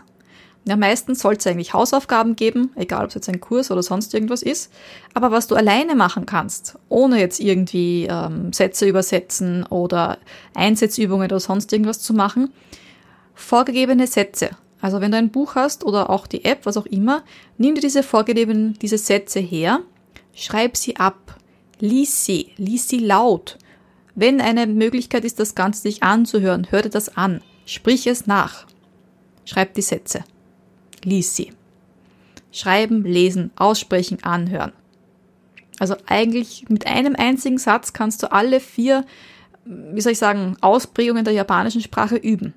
Ja, 0.69 0.75
meistens 0.75 1.21
soll 1.21 1.35
es 1.35 1.47
eigentlich 1.47 1.75
Hausaufgaben 1.75 2.35
geben, 2.35 2.73
egal 2.75 3.05
ob 3.05 3.09
es 3.11 3.15
jetzt 3.15 3.29
ein 3.29 3.41
Kurs 3.41 3.71
oder 3.71 3.85
sonst 3.85 4.13
irgendwas 4.15 4.43
ist. 4.43 4.73
Aber 5.15 5.31
was 5.31 5.47
du 5.47 5.55
alleine 5.55 5.95
machen 5.95 6.27
kannst, 6.27 6.77
ohne 6.89 7.21
jetzt 7.21 7.39
irgendwie 7.39 8.09
ähm, 8.11 8.53
Sätze 8.53 8.87
übersetzen 8.87 9.65
oder 9.67 10.19
Einsatzübungen 10.55 11.27
oder 11.27 11.39
sonst 11.39 11.73
irgendwas 11.73 12.01
zu 12.01 12.15
machen, 12.15 12.53
vorgegebene 13.35 14.09
Sätze. 14.09 14.51
Also 14.87 15.01
wenn 15.01 15.11
du 15.11 15.19
ein 15.19 15.31
Buch 15.31 15.57
hast 15.57 15.83
oder 15.83 16.11
auch 16.11 16.29
die 16.29 16.45
App, 16.45 16.61
was 16.65 16.77
auch 16.77 16.87
immer, 16.87 17.25
nimm 17.59 17.75
dir 17.75 17.81
diese 17.81 18.05
vorgegebenen, 18.05 18.75
diese 18.75 18.99
Sätze 18.99 19.41
her, 19.41 19.81
schreib 20.33 20.77
sie 20.77 20.95
ab, 20.95 21.41
lies 21.81 22.25
sie, 22.25 22.53
lies 22.57 22.89
sie 22.89 23.01
laut. 23.01 23.59
Wenn 24.15 24.41
eine 24.41 24.69
Möglichkeit 24.69 25.25
ist, 25.25 25.41
das 25.41 25.57
Ganze 25.57 25.83
sich 25.83 26.05
anzuhören, 26.05 26.69
hör 26.71 26.83
dir 26.83 26.91
das 26.91 27.17
an, 27.17 27.43
sprich 27.65 28.07
es 28.07 28.29
nach. 28.29 28.69
Schreib 29.45 29.75
die 29.75 29.83
Sätze 29.83 30.23
lies 31.03 31.35
sie. 31.35 31.53
Schreiben, 32.53 33.03
lesen, 33.03 33.51
aussprechen, 33.57 34.23
anhören. 34.23 34.73
Also 35.81 35.97
eigentlich 36.07 36.67
mit 36.69 36.87
einem 36.87 37.17
einzigen 37.17 37.59
Satz 37.59 37.93
kannst 37.93 38.23
du 38.23 38.31
alle 38.31 38.61
vier, 38.61 39.05
wie 39.65 40.01
soll 40.01 40.13
ich 40.13 40.19
sagen, 40.19 40.57
Ausprägungen 40.61 41.25
der 41.25 41.35
japanischen 41.35 41.81
Sprache 41.81 42.15
üben. 42.15 42.55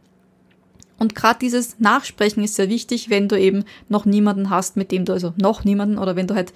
Und 1.00 1.16
gerade 1.16 1.40
dieses 1.40 1.80
Nachsprechen 1.80 2.44
ist 2.44 2.56
sehr 2.56 2.70
wichtig, 2.70 3.10
wenn 3.10 3.30
du 3.30 3.40
eben 3.40 3.64
noch 3.88 4.06
niemanden 4.06 4.50
hast, 4.50 4.76
mit 4.76 4.92
dem 4.92 5.06
du, 5.06 5.14
also 5.14 5.34
noch 5.38 5.64
niemanden, 5.64 5.98
oder 5.98 6.16
wenn 6.16 6.28
du 6.28 6.36
halt 6.36 6.54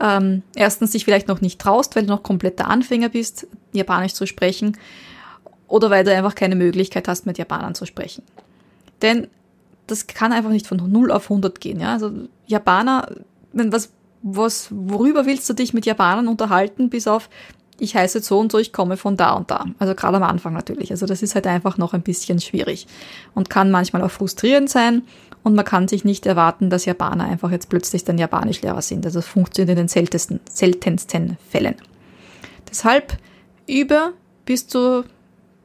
ähm, 0.00 0.42
erstens 0.54 0.92
dich 0.92 1.04
vielleicht 1.04 1.28
noch 1.28 1.40
nicht 1.40 1.58
traust, 1.58 1.96
weil 1.96 2.04
du 2.04 2.10
noch 2.10 2.22
kompletter 2.22 2.68
Anfänger 2.68 3.08
bist, 3.08 3.46
Japanisch 3.72 4.12
zu 4.12 4.26
sprechen, 4.26 4.76
oder 5.66 5.90
weil 5.90 6.04
du 6.04 6.14
einfach 6.14 6.34
keine 6.34 6.56
Möglichkeit 6.56 7.08
hast, 7.08 7.26
mit 7.26 7.38
Japanern 7.38 7.74
zu 7.74 7.86
sprechen. 7.86 8.22
Denn 9.02 9.28
das 9.86 10.06
kann 10.06 10.32
einfach 10.32 10.50
nicht 10.50 10.66
von 10.66 10.76
0 10.76 11.10
auf 11.10 11.24
100 11.24 11.60
gehen. 11.60 11.80
Ja? 11.80 11.94
Also 11.94 12.12
Japaner, 12.46 13.08
wenn 13.52 13.72
was, 13.72 13.90
was, 14.22 14.68
worüber 14.70 15.26
willst 15.26 15.48
du 15.48 15.54
dich 15.54 15.72
mit 15.72 15.86
Japanern 15.86 16.28
unterhalten, 16.28 16.90
bis 16.90 17.06
auf 17.06 17.28
ich 17.78 17.94
heiße 17.94 18.22
so 18.22 18.38
und 18.38 18.52
so, 18.52 18.58
ich 18.58 18.72
komme 18.72 18.96
von 18.96 19.16
da 19.16 19.32
und 19.32 19.50
da. 19.50 19.66
Also 19.78 19.94
gerade 19.94 20.16
am 20.16 20.22
Anfang 20.22 20.54
natürlich. 20.54 20.90
Also 20.90 21.06
das 21.06 21.22
ist 21.22 21.34
halt 21.34 21.46
einfach 21.46 21.78
noch 21.78 21.94
ein 21.94 22.02
bisschen 22.02 22.40
schwierig 22.40 22.86
und 23.34 23.50
kann 23.50 23.70
manchmal 23.70 24.02
auch 24.02 24.10
frustrierend 24.10 24.70
sein. 24.70 25.02
Und 25.42 25.54
man 25.54 25.64
kann 25.64 25.86
sich 25.86 26.04
nicht 26.04 26.26
erwarten, 26.26 26.70
dass 26.70 26.86
Japaner 26.86 27.24
einfach 27.24 27.50
jetzt 27.50 27.68
plötzlich 27.68 28.04
dann 28.04 28.18
Japanischlehrer 28.18 28.82
sind. 28.82 29.04
Also 29.06 29.18
das 29.18 29.28
funktioniert 29.28 29.70
in 29.70 29.84
den 29.84 29.88
seltensten, 29.88 30.40
seltensten 30.50 31.36
Fällen. 31.50 31.76
Deshalb 32.68 33.18
übe, 33.68 34.12
bis 34.44 34.66
du, 34.66 35.04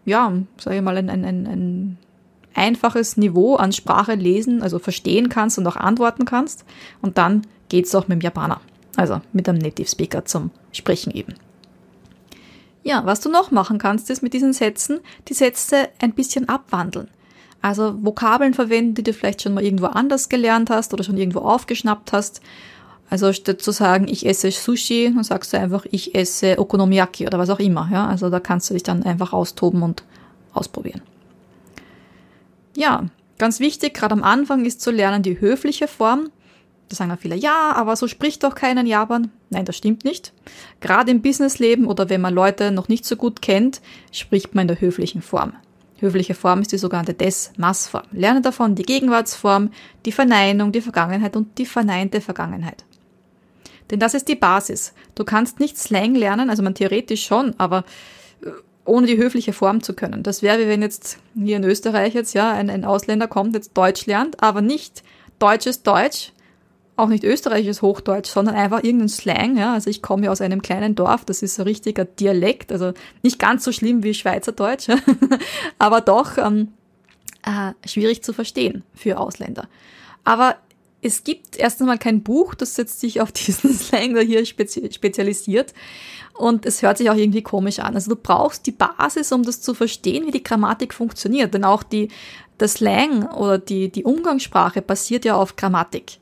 ja, 0.05 0.33
sage 0.57 0.77
ich 0.77 0.81
mal, 0.81 0.97
ein, 0.97 1.09
ein, 1.09 1.25
ein 1.25 1.97
einfaches 2.53 3.17
Niveau 3.17 3.55
an 3.55 3.71
Sprache 3.71 4.15
lesen, 4.15 4.61
also 4.61 4.79
verstehen 4.79 5.29
kannst 5.29 5.57
und 5.57 5.65
auch 5.65 5.77
antworten 5.77 6.25
kannst. 6.25 6.65
Und 7.01 7.17
dann 7.17 7.43
geht's 7.69 7.95
auch 7.95 8.07
mit 8.07 8.19
dem 8.19 8.21
Japaner, 8.21 8.61
also 8.97 9.21
mit 9.33 9.47
einem 9.47 9.59
Native 9.59 9.87
Speaker 9.87 10.25
zum 10.25 10.51
Sprechen 10.71 11.11
eben. 11.11 11.33
Ja, 12.83 13.05
was 13.05 13.19
du 13.19 13.29
noch 13.29 13.51
machen 13.51 13.77
kannst, 13.77 14.09
ist 14.09 14.23
mit 14.23 14.33
diesen 14.33 14.53
Sätzen 14.53 14.99
die 15.27 15.33
Sätze 15.33 15.89
ein 15.99 16.13
bisschen 16.13 16.49
abwandeln. 16.49 17.09
Also 17.61 17.93
Vokabeln 18.03 18.55
verwenden, 18.55 18.95
die 18.95 19.03
du 19.03 19.13
vielleicht 19.13 19.43
schon 19.43 19.53
mal 19.53 19.63
irgendwo 19.63 19.85
anders 19.85 20.29
gelernt 20.29 20.71
hast 20.71 20.93
oder 20.93 21.03
schon 21.03 21.17
irgendwo 21.17 21.39
aufgeschnappt 21.39 22.11
hast. 22.11 22.41
Also 23.09 23.33
statt 23.33 23.61
zu 23.61 23.71
sagen, 23.71 24.07
ich 24.07 24.25
esse 24.25 24.49
Sushi, 24.49 25.11
dann 25.13 25.23
sagst 25.23 25.53
du 25.53 25.59
einfach, 25.59 25.85
ich 25.91 26.15
esse 26.15 26.57
Okonomiyaki 26.57 27.27
oder 27.27 27.37
was 27.37 27.49
auch 27.49 27.59
immer. 27.59 27.87
Ja, 27.91 28.07
also 28.07 28.29
da 28.29 28.39
kannst 28.39 28.69
du 28.69 28.73
dich 28.73 28.83
dann 28.83 29.03
einfach 29.03 29.33
austoben 29.33 29.83
und 29.83 30.03
ausprobieren. 30.53 31.01
Ja, 32.75 33.05
ganz 33.37 33.59
wichtig, 33.59 33.93
gerade 33.93 34.13
am 34.13 34.23
Anfang 34.23 34.65
ist 34.65 34.81
zu 34.81 34.91
lernen 34.91 35.23
die 35.23 35.39
höfliche 35.39 35.87
Form. 35.87 36.29
Da 36.91 36.97
sagen 36.97 37.09
ja 37.09 37.15
viele, 37.15 37.37
ja, 37.37 37.71
aber 37.73 37.95
so 37.95 38.09
spricht 38.09 38.43
doch 38.43 38.53
keiner 38.53 38.81
in 38.81 38.87
Japan. 38.87 39.31
Nein, 39.49 39.63
das 39.63 39.77
stimmt 39.77 40.03
nicht. 40.03 40.33
Gerade 40.81 41.09
im 41.09 41.21
Businessleben 41.21 41.87
oder 41.87 42.09
wenn 42.09 42.19
man 42.19 42.33
Leute 42.33 42.69
noch 42.69 42.89
nicht 42.89 43.05
so 43.05 43.15
gut 43.15 43.41
kennt, 43.41 43.79
spricht 44.11 44.53
man 44.55 44.63
in 44.63 44.67
der 44.67 44.81
höflichen 44.81 45.21
Form. 45.21 45.53
Höfliche 45.99 46.33
Form 46.33 46.59
ist 46.59 46.73
die 46.73 46.77
sogenannte 46.77 47.13
Des-Mas-Form. 47.13 48.07
Lerne 48.11 48.41
davon 48.41 48.75
die 48.75 48.83
Gegenwartsform, 48.83 49.71
die 50.05 50.11
Verneinung, 50.11 50.73
die 50.73 50.81
Vergangenheit 50.81 51.37
und 51.37 51.57
die 51.59 51.65
verneinte 51.65 52.19
Vergangenheit. 52.19 52.83
Denn 53.89 53.99
das 53.99 54.13
ist 54.13 54.27
die 54.27 54.35
Basis. 54.35 54.93
Du 55.15 55.23
kannst 55.23 55.61
nicht 55.61 55.77
Slang 55.77 56.13
lernen, 56.13 56.49
also 56.49 56.61
man 56.61 56.75
theoretisch 56.75 57.23
schon, 57.23 57.55
aber 57.57 57.85
ohne 58.83 59.07
die 59.07 59.15
höfliche 59.15 59.53
Form 59.53 59.81
zu 59.81 59.93
können. 59.93 60.23
Das 60.23 60.41
wäre, 60.41 60.59
wie 60.59 60.67
wenn 60.67 60.81
jetzt 60.81 61.19
hier 61.41 61.55
in 61.55 61.63
Österreich 61.63 62.15
jetzt 62.15 62.33
ja 62.33 62.51
ein, 62.51 62.69
ein 62.69 62.83
Ausländer 62.83 63.29
kommt, 63.29 63.55
jetzt 63.55 63.77
Deutsch 63.77 64.07
lernt, 64.07 64.43
aber 64.43 64.59
nicht 64.59 65.03
deutsches 65.39 65.83
Deutsch, 65.83 66.33
auch 67.01 67.09
nicht 67.09 67.23
österreichisches 67.23 67.81
Hochdeutsch, 67.81 68.29
sondern 68.29 68.55
einfach 68.55 68.83
irgendein 68.83 69.09
Slang. 69.09 69.57
Ja. 69.57 69.73
Also 69.73 69.89
ich 69.89 70.01
komme 70.01 70.25
ja 70.25 70.31
aus 70.31 70.41
einem 70.41 70.61
kleinen 70.61 70.95
Dorf, 70.95 71.25
das 71.25 71.41
ist 71.41 71.59
ein 71.59 71.63
richtiger 71.63 72.05
Dialekt, 72.05 72.71
also 72.71 72.93
nicht 73.23 73.39
ganz 73.39 73.63
so 73.63 73.71
schlimm 73.71 74.03
wie 74.03 74.13
Schweizerdeutsch, 74.13 74.89
aber 75.79 76.01
doch 76.01 76.37
ähm, 76.37 76.69
äh, 77.43 77.73
schwierig 77.87 78.23
zu 78.23 78.33
verstehen 78.33 78.83
für 78.93 79.19
Ausländer. 79.19 79.67
Aber 80.23 80.55
es 81.01 81.23
gibt 81.23 81.57
erst 81.57 81.81
einmal 81.81 81.97
kein 81.97 82.21
Buch, 82.21 82.53
das 82.53 82.77
jetzt 82.77 82.99
sich 82.99 83.21
auf 83.21 83.31
diesen 83.31 83.73
Slang 83.73 84.13
da 84.13 84.21
hier 84.21 84.45
spezi 84.45 84.89
spezialisiert. 84.93 85.73
Und 86.33 86.65
es 86.65 86.81
hört 86.81 86.97
sich 86.97 87.09
auch 87.09 87.15
irgendwie 87.15 87.41
komisch 87.41 87.79
an. 87.79 87.95
Also 87.95 88.15
du 88.15 88.21
brauchst 88.21 88.65
die 88.65 88.71
Basis, 88.71 89.31
um 89.31 89.43
das 89.43 89.61
zu 89.61 89.73
verstehen, 89.73 90.25
wie 90.25 90.31
die 90.31 90.43
Grammatik 90.43 90.93
funktioniert. 90.93 91.53
Denn 91.53 91.65
auch 91.65 91.83
die, 91.83 92.07
der 92.59 92.67
Slang 92.67 93.27
oder 93.27 93.57
die, 93.57 93.91
die 93.91 94.05
Umgangssprache 94.05 94.81
basiert 94.81 95.25
ja 95.25 95.35
auf 95.35 95.55
Grammatik. 95.55 96.20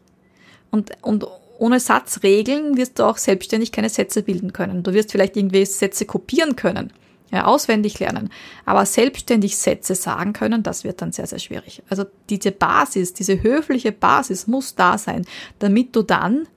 Und, 0.71 0.91
und 1.01 1.25
ohne 1.59 1.79
Satzregeln 1.79 2.77
wirst 2.77 2.99
du 2.99 3.03
auch 3.03 3.17
selbstständig 3.17 3.71
keine 3.71 3.89
Sätze 3.89 4.23
bilden 4.23 4.53
können. 4.53 4.81
Du 4.83 4.93
wirst 4.93 5.11
vielleicht 5.11 5.35
irgendwie 5.35 5.65
Sätze 5.65 6.05
kopieren 6.05 6.55
können, 6.55 6.91
ja, 7.31 7.45
auswendig 7.45 7.99
lernen. 7.99 8.29
Aber 8.65 8.85
selbstständig 8.85 9.57
Sätze 9.57 9.93
sagen 9.95 10.33
können, 10.33 10.63
das 10.63 10.83
wird 10.85 11.01
dann 11.01 11.11
sehr, 11.11 11.27
sehr 11.27 11.39
schwierig. 11.39 11.83
Also 11.89 12.05
diese 12.29 12.51
Basis, 12.51 13.13
diese 13.13 13.43
höfliche 13.43 13.91
Basis 13.91 14.47
muss 14.47 14.75
da 14.75 14.97
sein, 14.97 15.25
damit 15.59 15.95
du 15.95 16.01
dann 16.01 16.47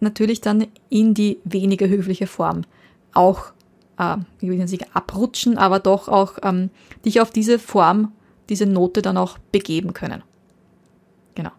natürlich 0.00 0.40
dann 0.40 0.66
in 0.88 1.12
die 1.12 1.38
weniger 1.44 1.88
höfliche 1.88 2.26
Form 2.26 2.62
auch, 3.12 3.52
äh, 3.98 4.16
ich 4.40 4.48
will 4.48 4.56
nicht 4.56 4.96
abrutschen, 4.96 5.58
aber 5.58 5.78
doch 5.78 6.08
auch 6.08 6.38
ähm, 6.42 6.70
dich 7.04 7.20
auf 7.20 7.30
diese 7.30 7.58
Form, 7.58 8.12
diese 8.48 8.64
Note 8.64 9.02
dann 9.02 9.18
auch 9.18 9.36
begeben 9.52 9.92
können. 9.92 10.22
Genau. 11.34 11.50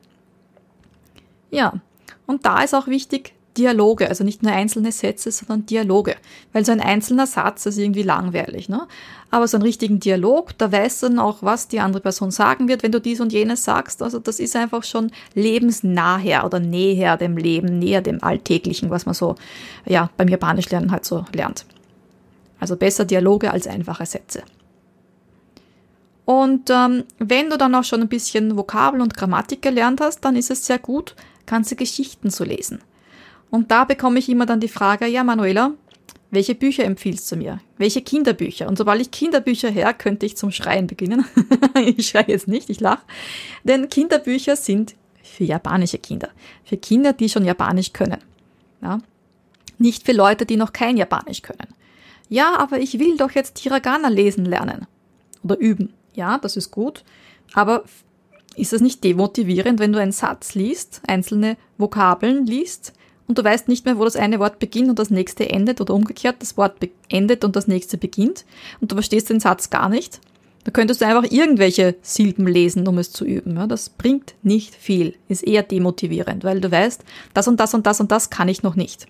Ja, 1.51 1.81
und 2.29 2.45
da 2.45 2.61
ist 2.61 2.75
auch 2.75 2.85
wichtig, 2.85 3.33
Dialoge, 3.57 4.07
also 4.07 4.23
nicht 4.23 4.43
nur 4.43 4.51
einzelne 4.51 4.91
Sätze, 4.91 5.31
sondern 5.31 5.65
Dialoge. 5.65 6.15
Weil 6.53 6.63
so 6.63 6.71
ein 6.71 6.79
einzelner 6.79 7.25
Satz 7.25 7.65
ist 7.65 7.79
irgendwie 7.79 8.03
langweilig, 8.03 8.69
ne? 8.69 8.87
Aber 9.31 9.47
so 9.47 9.57
einen 9.57 9.63
richtigen 9.63 9.99
Dialog, 9.99 10.55
da 10.59 10.71
weißt 10.71 11.01
du 11.01 11.07
dann 11.07 11.17
auch, 11.17 11.41
was 11.41 11.69
die 11.69 11.79
andere 11.79 12.03
Person 12.03 12.29
sagen 12.29 12.67
wird, 12.67 12.83
wenn 12.83 12.91
du 12.91 13.01
dies 13.01 13.19
und 13.19 13.33
jenes 13.33 13.63
sagst. 13.63 14.03
Also 14.03 14.19
das 14.19 14.39
ist 14.39 14.55
einfach 14.55 14.83
schon 14.83 15.09
lebensnaher 15.33 16.45
oder 16.45 16.59
näher 16.59 17.17
dem 17.17 17.35
Leben, 17.35 17.79
näher 17.79 18.03
dem 18.03 18.23
Alltäglichen, 18.23 18.91
was 18.91 19.07
man 19.07 19.15
so, 19.15 19.35
ja, 19.87 20.11
beim 20.15 20.27
Japanisch 20.27 20.69
lernen 20.69 20.91
halt 20.91 21.05
so 21.05 21.25
lernt. 21.33 21.65
Also 22.59 22.75
besser 22.75 23.05
Dialoge 23.05 23.49
als 23.49 23.65
einfache 23.65 24.05
Sätze. 24.05 24.43
Und 26.25 26.69
ähm, 26.69 27.05
wenn 27.17 27.49
du 27.49 27.57
dann 27.57 27.73
auch 27.73 27.83
schon 27.83 28.01
ein 28.01 28.07
bisschen 28.07 28.55
Vokabel 28.55 29.01
und 29.01 29.17
Grammatik 29.17 29.63
gelernt 29.63 29.99
hast, 29.99 30.19
dann 30.19 30.35
ist 30.35 30.51
es 30.51 30.63
sehr 30.63 30.77
gut, 30.77 31.15
ganze 31.49 31.75
Geschichten 31.75 32.29
zu 32.29 32.45
lesen. 32.45 32.79
Und 33.49 33.71
da 33.71 33.83
bekomme 33.83 34.19
ich 34.19 34.29
immer 34.29 34.45
dann 34.45 34.59
die 34.59 34.67
Frage, 34.67 35.07
ja 35.07 35.23
Manuela, 35.23 35.73
welche 36.31 36.53
Bücher 36.53 36.83
empfiehlst 36.83 37.31
du 37.31 37.37
mir? 37.37 37.59
Welche 37.77 38.01
Kinderbücher? 38.01 38.67
Und 38.67 38.77
sobald 38.77 39.01
ich 39.01 39.09
Kinderbücher 39.09 39.69
her, 39.69 39.93
könnte 39.95 40.27
ich 40.27 40.37
zum 40.37 40.51
Schreien 40.51 40.85
beginnen. 40.85 41.25
ich 41.75 42.07
schreie 42.07 42.25
jetzt 42.27 42.47
nicht, 42.47 42.69
ich 42.69 42.79
lache. 42.79 43.01
Denn 43.63 43.89
Kinderbücher 43.89 44.55
sind 44.55 44.95
für 45.23 45.43
japanische 45.43 45.97
Kinder. 45.97 46.29
Für 46.63 46.77
Kinder, 46.77 47.13
die 47.13 47.29
schon 47.29 47.45
Japanisch 47.45 47.93
können. 47.93 48.19
Ja? 48.81 48.99
Nicht 49.79 50.05
für 50.05 50.11
Leute, 50.11 50.45
die 50.45 50.57
noch 50.57 50.71
kein 50.71 50.97
Japanisch 50.97 51.41
können. 51.41 51.73
Ja, 52.29 52.57
aber 52.57 52.79
ich 52.79 52.99
will 52.99 53.17
doch 53.17 53.31
jetzt 53.31 53.57
Hiragana 53.57 54.09
lesen 54.09 54.45
lernen. 54.45 54.85
Oder 55.43 55.57
üben. 55.57 55.93
Ja, 56.13 56.37
das 56.37 56.57
ist 56.57 56.69
gut. 56.69 57.03
Aber 57.53 57.85
ist 58.55 58.73
es 58.73 58.81
nicht 58.81 59.03
demotivierend, 59.03 59.79
wenn 59.79 59.93
du 59.93 59.99
einen 59.99 60.11
Satz 60.11 60.55
liest, 60.55 61.01
einzelne 61.07 61.57
Vokabeln 61.77 62.45
liest 62.45 62.93
und 63.27 63.37
du 63.37 63.43
weißt 63.43 63.67
nicht 63.67 63.85
mehr, 63.85 63.97
wo 63.97 64.03
das 64.03 64.15
eine 64.15 64.39
Wort 64.39 64.59
beginnt 64.59 64.89
und 64.89 64.99
das 64.99 65.09
nächste 65.09 65.49
endet 65.49 65.81
oder 65.81 65.93
umgekehrt, 65.93 66.37
das 66.39 66.57
Wort 66.57 66.77
endet 67.09 67.43
und 67.45 67.55
das 67.55 67.67
nächste 67.67 67.97
beginnt 67.97 68.45
und 68.81 68.91
du 68.91 68.95
verstehst 68.95 69.29
den 69.29 69.39
Satz 69.39 69.69
gar 69.69 69.89
nicht? 69.89 70.19
Da 70.65 70.71
könntest 70.71 71.01
du 71.01 71.05
einfach 71.05 71.31
irgendwelche 71.31 71.95
Silben 72.01 72.45
lesen, 72.45 72.87
um 72.87 72.97
es 72.97 73.11
zu 73.11 73.25
üben. 73.25 73.55
Ja, 73.55 73.65
das 73.65 73.89
bringt 73.89 74.35
nicht 74.43 74.75
viel, 74.75 75.15
ist 75.27 75.43
eher 75.43 75.63
demotivierend, 75.63 76.43
weil 76.43 76.59
du 76.59 76.69
weißt, 76.69 77.03
das 77.33 77.47
und 77.47 77.59
das 77.59 77.73
und 77.73 77.87
das 77.87 78.01
und 78.01 78.11
das 78.11 78.29
kann 78.29 78.49
ich 78.49 78.61
noch 78.61 78.75
nicht. 78.75 79.07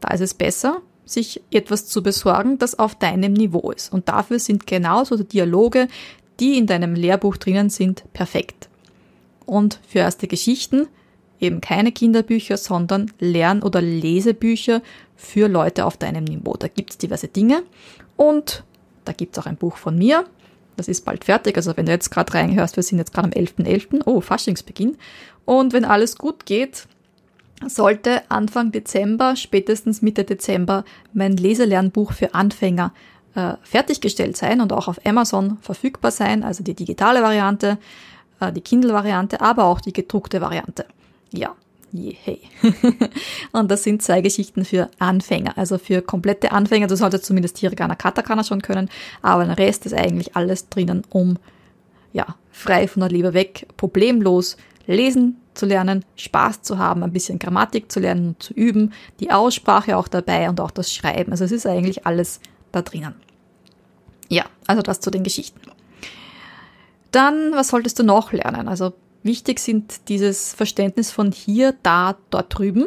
Da 0.00 0.08
ist 0.14 0.20
es 0.20 0.34
besser, 0.34 0.80
sich 1.04 1.42
etwas 1.50 1.86
zu 1.86 2.02
besorgen, 2.02 2.58
das 2.58 2.78
auf 2.78 2.94
deinem 2.94 3.34
Niveau 3.34 3.70
ist. 3.70 3.92
Und 3.92 4.08
dafür 4.08 4.38
sind 4.38 4.66
genauso 4.66 5.16
Dialoge, 5.22 5.88
die 6.40 6.58
in 6.58 6.66
deinem 6.66 6.94
Lehrbuch 6.94 7.36
drinnen 7.36 7.70
sind, 7.70 8.04
perfekt. 8.12 8.68
Und 9.46 9.80
für 9.86 10.00
erste 10.00 10.26
Geschichten 10.26 10.88
eben 11.40 11.60
keine 11.60 11.92
Kinderbücher, 11.92 12.56
sondern 12.56 13.12
Lern- 13.18 13.62
oder 13.62 13.80
Lesebücher 13.80 14.82
für 15.16 15.48
Leute 15.48 15.84
auf 15.84 15.96
deinem 15.96 16.24
Niveau. 16.24 16.54
Da 16.54 16.68
gibt 16.68 16.90
es 16.90 16.98
diverse 16.98 17.28
Dinge 17.28 17.62
und 18.16 18.64
da 19.04 19.12
gibt 19.12 19.36
es 19.36 19.42
auch 19.42 19.46
ein 19.46 19.56
Buch 19.56 19.76
von 19.76 19.96
mir. 19.96 20.24
Das 20.76 20.88
ist 20.88 21.04
bald 21.04 21.24
fertig. 21.24 21.56
Also 21.56 21.76
wenn 21.76 21.86
du 21.86 21.92
jetzt 21.92 22.10
gerade 22.10 22.34
reinhörst, 22.34 22.76
wir 22.76 22.82
sind 22.82 22.98
jetzt 22.98 23.12
gerade 23.12 23.28
am 23.28 23.32
11.11. 23.32 23.64
.11. 23.64 24.02
Oh, 24.06 24.20
Faschingsbeginn. 24.20 24.96
Und 25.44 25.72
wenn 25.72 25.84
alles 25.84 26.16
gut 26.16 26.46
geht, 26.46 26.88
sollte 27.66 28.28
Anfang 28.30 28.72
Dezember, 28.72 29.36
spätestens 29.36 30.02
Mitte 30.02 30.24
Dezember, 30.24 30.84
mein 31.12 31.36
Leselernbuch 31.36 32.12
für 32.12 32.34
Anfänger 32.34 32.92
äh, 33.34 33.54
fertiggestellt 33.62 34.36
sein 34.36 34.60
und 34.60 34.72
auch 34.72 34.88
auf 34.88 35.04
Amazon 35.04 35.58
verfügbar 35.60 36.10
sein, 36.10 36.42
also 36.42 36.62
die 36.62 36.74
digitale 36.74 37.22
Variante, 37.22 37.78
äh, 38.40 38.52
die 38.52 38.60
Kindle-Variante, 38.60 39.40
aber 39.40 39.64
auch 39.64 39.80
die 39.80 39.92
gedruckte 39.92 40.40
Variante. 40.40 40.86
Ja, 41.32 41.54
je, 41.92 42.16
hey. 42.22 42.40
und 43.52 43.70
das 43.70 43.82
sind 43.82 44.02
zwei 44.02 44.20
Geschichten 44.20 44.64
für 44.64 44.88
Anfänger, 44.98 45.56
also 45.58 45.78
für 45.78 46.02
komplette 46.02 46.52
Anfänger. 46.52 46.86
Du 46.86 46.96
solltest 46.96 47.24
zumindest 47.24 47.58
Hiragana 47.58 47.94
Katakana 47.94 48.44
schon 48.44 48.62
können, 48.62 48.88
aber 49.22 49.44
der 49.44 49.58
Rest 49.58 49.86
ist 49.86 49.94
eigentlich 49.94 50.36
alles 50.36 50.68
drinnen, 50.68 51.02
um 51.10 51.38
ja, 52.12 52.36
frei 52.52 52.86
von 52.86 53.00
der 53.00 53.10
Leber 53.10 53.34
weg, 53.34 53.66
problemlos 53.76 54.56
lesen 54.86 55.40
zu 55.54 55.66
lernen, 55.66 56.04
Spaß 56.16 56.62
zu 56.62 56.78
haben, 56.78 57.02
ein 57.02 57.12
bisschen 57.12 57.38
Grammatik 57.38 57.90
zu 57.90 58.00
lernen, 58.00 58.36
zu 58.38 58.52
üben, 58.54 58.92
die 59.20 59.30
Aussprache 59.30 59.96
auch 59.96 60.08
dabei 60.08 60.48
und 60.48 60.60
auch 60.60 60.70
das 60.70 60.92
Schreiben. 60.92 61.32
Also 61.32 61.44
es 61.44 61.52
ist 61.52 61.66
eigentlich 61.66 62.06
alles 62.06 62.40
da 62.74 62.82
drinnen. 62.82 63.14
Ja, 64.28 64.44
also 64.66 64.82
das 64.82 65.00
zu 65.00 65.10
den 65.10 65.22
Geschichten. 65.22 65.60
Dann, 67.10 67.52
was 67.52 67.68
solltest 67.68 67.98
du 67.98 68.02
noch 68.02 68.32
lernen? 68.32 68.68
Also 68.68 68.94
wichtig 69.22 69.60
sind 69.60 70.08
dieses 70.08 70.52
Verständnis 70.52 71.10
von 71.10 71.30
hier, 71.32 71.74
da, 71.82 72.16
dort 72.30 72.58
drüben. 72.58 72.86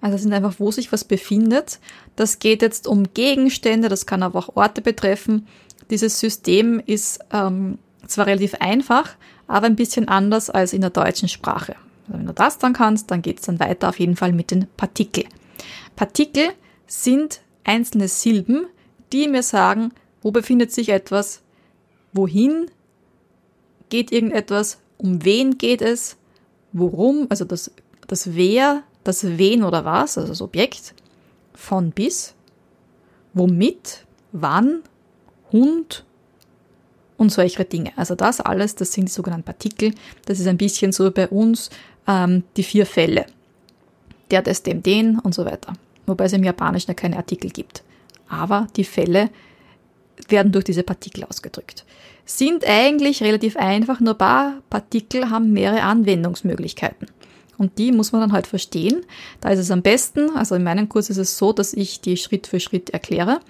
Also 0.00 0.18
sind 0.18 0.32
einfach, 0.32 0.54
wo 0.58 0.70
sich 0.70 0.92
was 0.92 1.04
befindet. 1.04 1.80
Das 2.14 2.38
geht 2.38 2.62
jetzt 2.62 2.86
um 2.86 3.12
Gegenstände, 3.12 3.88
das 3.88 4.06
kann 4.06 4.22
aber 4.22 4.38
auch 4.38 4.56
Orte 4.56 4.80
betreffen. 4.80 5.46
Dieses 5.90 6.20
System 6.20 6.80
ist 6.84 7.20
ähm, 7.32 7.78
zwar 8.06 8.26
relativ 8.26 8.54
einfach, 8.54 9.16
aber 9.46 9.66
ein 9.66 9.76
bisschen 9.76 10.08
anders 10.08 10.50
als 10.50 10.72
in 10.72 10.80
der 10.80 10.90
deutschen 10.90 11.28
Sprache. 11.28 11.76
Also 12.06 12.18
wenn 12.18 12.26
du 12.26 12.34
das 12.34 12.58
dann 12.58 12.72
kannst, 12.72 13.10
dann 13.10 13.22
geht 13.22 13.40
es 13.40 13.46
dann 13.46 13.60
weiter 13.60 13.88
auf 13.88 13.98
jeden 13.98 14.16
Fall 14.16 14.32
mit 14.32 14.50
den 14.50 14.66
Partikel. 14.76 15.24
Partikel 15.96 16.50
sind 16.86 17.40
einzelne 17.64 18.08
Silben, 18.08 18.66
die 19.12 19.28
mir 19.28 19.42
sagen, 19.42 19.92
wo 20.22 20.30
befindet 20.30 20.72
sich 20.72 20.88
etwas, 20.88 21.42
wohin 22.12 22.70
geht 23.88 24.10
irgendetwas, 24.12 24.78
um 24.98 25.24
wen 25.24 25.58
geht 25.58 25.82
es, 25.82 26.16
worum, 26.72 27.26
also 27.28 27.44
das, 27.44 27.70
das 28.06 28.34
wer, 28.34 28.82
das 29.04 29.38
wen 29.38 29.62
oder 29.62 29.84
was, 29.84 30.18
also 30.18 30.30
das 30.30 30.42
Objekt, 30.42 30.94
von 31.54 31.90
bis, 31.90 32.34
womit, 33.34 34.04
wann, 34.32 34.82
Hund 35.52 36.04
und 37.16 37.30
solche 37.30 37.64
Dinge. 37.64 37.92
Also 37.96 38.14
das 38.14 38.40
alles, 38.40 38.74
das 38.74 38.92
sind 38.92 39.08
die 39.08 39.12
sogenannten 39.12 39.44
Partikel. 39.44 39.94
Das 40.26 40.40
ist 40.40 40.46
ein 40.48 40.58
bisschen 40.58 40.92
so 40.92 41.10
bei 41.10 41.28
uns 41.28 41.70
ähm, 42.06 42.42
die 42.56 42.62
vier 42.62 42.84
Fälle. 42.84 43.26
Der, 44.30 44.42
des, 44.42 44.64
dem, 44.64 44.82
den 44.82 45.20
und 45.20 45.34
so 45.34 45.44
weiter. 45.44 45.74
Wobei 46.04 46.24
es 46.24 46.32
im 46.32 46.42
Japanischen 46.42 46.90
ja 46.90 46.94
keine 46.94 47.16
Artikel 47.16 47.50
gibt 47.50 47.84
aber 48.28 48.66
die 48.76 48.84
Fälle 48.84 49.30
werden 50.28 50.52
durch 50.52 50.64
diese 50.64 50.82
Partikel 50.82 51.24
ausgedrückt. 51.24 51.84
Sind 52.24 52.66
eigentlich 52.66 53.22
relativ 53.22 53.56
einfach, 53.56 54.00
nur 54.00 54.14
ein 54.14 54.18
paar 54.18 54.62
Partikel 54.70 55.30
haben 55.30 55.52
mehrere 55.52 55.82
Anwendungsmöglichkeiten. 55.82 57.08
Und 57.58 57.78
die 57.78 57.92
muss 57.92 58.12
man 58.12 58.20
dann 58.20 58.32
halt 58.32 58.46
verstehen. 58.46 59.04
Da 59.40 59.50
ist 59.50 59.58
es 59.58 59.70
am 59.70 59.82
besten, 59.82 60.30
also 60.36 60.54
in 60.54 60.62
meinem 60.62 60.88
Kurs 60.88 61.08
ist 61.08 61.16
es 61.16 61.38
so, 61.38 61.52
dass 61.52 61.72
ich 61.72 62.00
die 62.00 62.16
Schritt 62.16 62.46
für 62.46 62.60
Schritt 62.60 62.90
erkläre. 62.90 63.40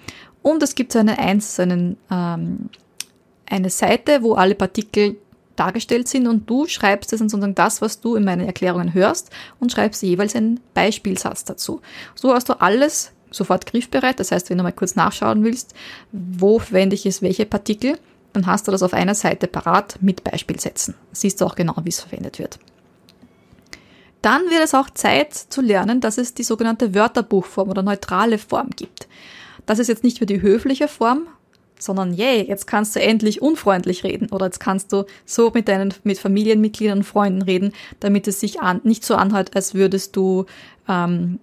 Und 0.41 0.63
es 0.63 0.75
gibt 0.75 0.95
eine, 0.95 1.19
eins, 1.19 1.59
ähm, 1.59 1.97
eine 2.09 3.69
Seite, 3.69 4.23
wo 4.23 4.35
alle 4.35 4.55
Partikel 4.55 5.17
dargestellt 5.57 6.07
sind 6.07 6.27
und 6.27 6.49
du 6.49 6.67
schreibst 6.67 7.11
es 7.11 7.19
sozusagen 7.19 7.55
das, 7.55 7.81
was 7.81 7.99
du 7.99 8.15
in 8.15 8.23
meinen 8.23 8.45
Erklärungen 8.45 8.93
hörst 8.93 9.31
und 9.59 9.71
schreibst 9.71 10.03
jeweils 10.03 10.35
einen 10.35 10.59
Beispielsatz 10.73 11.43
dazu. 11.43 11.81
So 12.15 12.33
hast 12.33 12.47
du 12.49 12.53
alles 12.53 13.11
sofort 13.31 13.65
griffbereit. 13.65 14.19
Das 14.19 14.31
heißt, 14.31 14.49
wenn 14.49 14.57
du 14.57 14.63
mal 14.63 14.71
kurz 14.71 14.95
nachschauen 14.95 15.43
willst, 15.43 15.73
wo 16.11 16.59
verwende 16.59 16.95
ich 16.95 17.05
es, 17.05 17.21
welche 17.21 17.45
Partikel, 17.45 17.97
dann 18.33 18.45
hast 18.45 18.67
du 18.67 18.71
das 18.71 18.83
auf 18.83 18.93
einer 18.93 19.15
Seite 19.15 19.47
parat 19.47 19.97
mit 20.01 20.23
Beispielsätzen. 20.23 20.95
Siehst 21.11 21.41
du 21.41 21.45
auch 21.45 21.55
genau, 21.55 21.75
wie 21.83 21.89
es 21.89 22.01
verwendet 22.01 22.39
wird. 22.39 22.59
Dann 24.21 24.43
wird 24.49 24.63
es 24.63 24.73
auch 24.73 24.89
Zeit 24.89 25.33
zu 25.33 25.61
lernen, 25.61 26.01
dass 26.01 26.17
es 26.17 26.33
die 26.33 26.43
sogenannte 26.43 26.93
Wörterbuchform 26.93 27.69
oder 27.69 27.83
neutrale 27.83 28.37
Form 28.37 28.69
gibt. 28.75 29.07
Das 29.65 29.79
ist 29.79 29.87
jetzt 29.87 30.03
nicht 30.03 30.19
mehr 30.19 30.27
die 30.27 30.41
höfliche 30.41 30.87
Form, 30.87 31.27
sondern 31.79 32.13
yay, 32.13 32.41
jetzt 32.47 32.67
kannst 32.67 32.95
du 32.95 33.01
endlich 33.01 33.41
unfreundlich 33.41 34.03
reden 34.03 34.29
oder 34.31 34.45
jetzt 34.45 34.59
kannst 34.59 34.91
du 34.91 35.05
so 35.25 35.51
mit 35.53 35.67
deinen 35.67 35.93
mit 36.03 36.17
Familienmitgliedern 36.17 36.99
und 36.99 37.03
Freunden 37.03 37.41
reden, 37.41 37.73
damit 37.99 38.27
es 38.27 38.39
sich 38.39 38.61
an, 38.61 38.81
nicht 38.83 39.05
so 39.05 39.15
anhört, 39.15 39.55
als 39.55 39.73
würdest 39.75 40.15
du 40.15 40.45
ähm, 40.87 41.39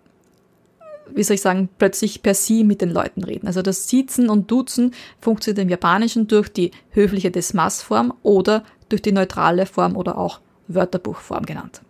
wie 1.12 1.22
soll 1.22 1.34
ich 1.34 1.40
sagen, 1.40 1.68
plötzlich 1.78 2.22
per 2.22 2.34
Sie 2.34 2.64
mit 2.64 2.80
den 2.80 2.90
Leuten 2.90 3.24
reden. 3.24 3.46
Also 3.46 3.62
das 3.62 3.88
Siezen 3.88 4.30
und 4.30 4.50
Duzen 4.50 4.94
funktioniert 5.20 5.62
im 5.62 5.68
Japanischen 5.68 6.26
durch 6.26 6.48
die 6.48 6.70
höfliche 6.90 7.30
Desmas-Form 7.30 8.14
oder 8.22 8.64
durch 8.88 9.02
die 9.02 9.12
neutrale 9.12 9.66
Form 9.66 9.96
oder 9.96 10.18
auch 10.18 10.40
Wörterbuchform 10.68 11.46
genannt. 11.46 11.82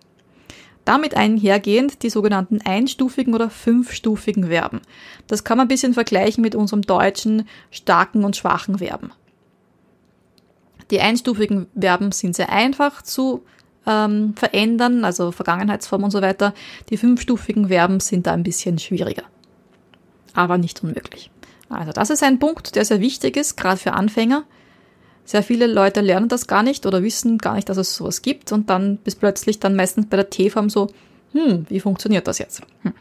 Damit 0.85 1.17
einhergehend 1.17 2.03
die 2.03 2.11
sogenannten 2.11 2.61
einstufigen 2.63 3.35
oder 3.35 3.49
fünfstufigen 3.49 4.49
Verben. 4.49 4.83
Das 5.27 5.45
kann 5.45 5.57
man 5.57 5.67
ein 5.67 5.69
bisschen 5.69 5.95
vergleichen 5.95 6.43
mit 6.43 6.55
unserem 6.55 6.83
deutschen 6.83 7.49
starken 7.71 8.25
und 8.25 8.37
schwachen 8.37 8.79
Verben. 8.79 9.13
Die 10.91 11.01
einstufigen 11.01 11.67
Verben 11.79 12.13
sind 12.13 12.37
sehr 12.37 12.51
einfach 12.51 13.01
zu 13.01 13.45
ähm, 13.87 14.35
verändern, 14.37 15.05
also 15.05 15.33
Vergangenheitsform 15.33 16.05
und 16.05 16.11
so 16.11 16.23
weiter. 16.23 16.55
Die 16.91 16.97
fünfstufigen 16.97 17.69
Verben 17.69 18.01
sind 18.01 18.27
da 18.27 18.33
ein 18.33 18.43
bisschen 18.43 18.79
schwieriger, 18.79 19.25
aber 20.35 20.59
nicht 20.59 20.83
unmöglich. 20.83 21.31
Also 21.69 21.93
das 21.93 22.11
ist 22.11 22.23
ein 22.23 22.39
Punkt, 22.39 22.77
der 22.77 22.85
sehr 22.85 23.01
wichtig 23.01 23.37
ist, 23.37 23.57
gerade 23.57 23.79
für 23.79 23.93
Anfänger. 23.93 24.45
Sehr 25.25 25.43
viele 25.43 25.67
Leute 25.67 26.03
lernen 26.03 26.29
das 26.29 26.47
gar 26.47 26.63
nicht 26.63 26.85
oder 26.85 27.03
wissen 27.03 27.39
gar 27.39 27.55
nicht, 27.55 27.69
dass 27.69 27.79
es 27.79 27.95
sowas 27.95 28.21
gibt 28.21 28.53
und 28.53 28.69
dann 28.69 28.99
bis 28.99 29.15
plötzlich 29.15 29.59
dann 29.59 29.75
meistens 29.75 30.07
bei 30.07 30.17
der 30.17 30.29
T-Form 30.29 30.69
so, 30.69 30.89
hm, 31.33 31.67
wie 31.69 31.81
funktioniert 31.81 32.29
das 32.29 32.39
jetzt? 32.39 32.63
Hm. 32.83 32.93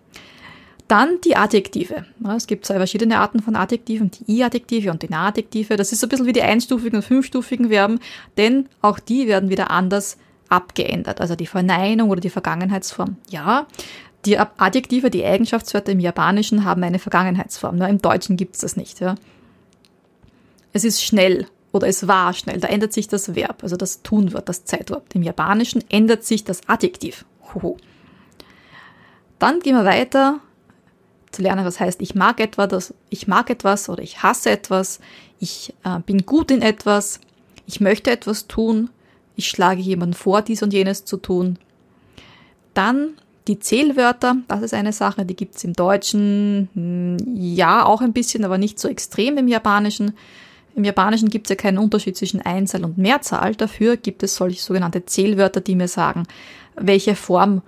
Dann 0.88 1.20
die 1.24 1.36
Adjektive. 1.36 2.06
Es 2.36 2.48
gibt 2.48 2.66
zwei 2.66 2.76
verschiedene 2.76 3.18
Arten 3.18 3.42
von 3.42 3.56
Adjektiven, 3.56 4.12
die 4.12 4.40
I-Adjektive 4.40 4.92
und 4.92 5.02
die 5.02 5.10
Na-Adjektive. 5.10 5.76
Das 5.76 5.92
ist 5.92 6.00
so 6.00 6.08
ein 6.08 6.10
bisschen 6.10 6.26
wie 6.26 6.34
die 6.34 6.42
einstufigen 6.42 6.98
und 6.98 7.04
fünfstufigen 7.04 7.70
Verben, 7.70 8.00
denn 8.38 8.68
auch 8.82 9.00
die 9.00 9.28
werden 9.28 9.50
wieder 9.50 9.72
anders 9.72 10.18
abgeändert, 10.54 11.20
also 11.20 11.36
die 11.36 11.48
Verneinung 11.48 12.10
oder 12.10 12.22
die 12.22 12.30
Vergangenheitsform. 12.30 13.18
Ja, 13.30 13.66
die 14.26 14.38
Adjektive, 14.38 15.10
die 15.10 15.26
Eigenschaftswörter 15.26 15.92
im 15.92 16.00
Japanischen 16.00 16.64
haben 16.64 16.84
eine 16.84 17.00
Vergangenheitsform. 17.00 17.78
Nur 17.78 17.88
Im 17.90 18.02
Deutschen 18.02 18.38
gibt 18.38 18.56
es 18.56 18.62
das 18.62 18.78
nicht. 18.78 19.00
Ja. 19.02 19.16
Es 20.72 20.84
ist 20.84 21.04
schnell 21.04 21.48
oder 21.74 21.88
es 21.88 22.08
war 22.08 22.34
schnell. 22.34 22.60
Da 22.60 22.68
ändert 22.70 22.94
sich 22.94 23.08
das 23.08 23.36
Verb, 23.36 23.64
also 23.64 23.76
das 23.76 24.04
Tunwort, 24.04 24.48
das 24.48 24.64
Zeitwort. 24.64 25.04
Im 25.14 25.24
Japanischen 25.24 25.84
ändert 25.90 26.24
sich 26.24 26.44
das 26.44 26.62
Adjektiv. 26.70 27.26
Hoho. 27.54 27.78
Dann 29.40 29.60
gehen 29.60 29.76
wir 29.76 29.84
weiter 29.84 30.40
zu 31.32 31.42
lernen, 31.42 31.66
was 31.66 31.80
heißt, 31.80 32.00
ich 32.02 32.16
mag 32.16 32.40
etwa 32.40 32.68
das, 32.68 32.94
ich 33.10 33.28
mag 33.28 33.50
etwas 33.50 33.90
oder 33.90 34.04
ich 34.04 34.22
hasse 34.22 34.52
etwas, 34.52 35.00
ich 35.40 35.74
äh, 35.84 36.00
bin 36.00 36.26
gut 36.26 36.52
in 36.52 36.62
etwas, 36.62 37.20
ich 37.66 37.82
möchte 37.82 38.12
etwas 38.12 38.48
tun, 38.48 38.92
ich 39.36 39.48
schlage 39.48 39.82
jemandem 39.82 40.18
vor, 40.18 40.42
dies 40.42 40.64
und 40.64 40.74
jenes 40.74 41.06
zu 41.06 41.18
tun. 41.18 41.58
Dann 42.74 43.16
die 43.48 43.60
Zählwörter, 43.60 44.38
das 44.48 44.62
ist 44.62 44.74
eine 44.74 44.94
Sache, 44.94 45.26
die 45.26 45.36
gibt 45.36 45.56
es 45.56 45.64
im 45.64 45.74
Deutschen, 45.74 46.70
hm, 46.74 47.18
ja, 47.36 47.86
auch 47.86 48.02
ein 48.02 48.14
bisschen, 48.14 48.46
aber 48.46 48.58
nicht 48.58 48.80
so 48.80 48.88
extrem 48.88 49.38
im 49.38 49.48
Japanischen. 49.48 50.14
Im 50.76 50.86
Japanischen 50.86 51.30
gibt 51.30 51.48
es 51.48 51.50
ja 51.50 51.56
keinen 51.56 51.78
Unterschied 51.78 52.18
zwischen 52.18 52.42
Einzahl 52.42 52.84
und 52.84 52.98
Mehrzahl. 52.98 53.54
Dafür 53.56 53.98
gibt 53.98 54.24
es 54.24 54.36
solche 54.36 54.62
sogenannte 54.62 55.06
Zählwörter, 55.06 55.62
die 55.62 55.76
mir 55.76 55.88
sagen, 55.88 56.24
welche 56.76 57.16
Form 57.16 57.62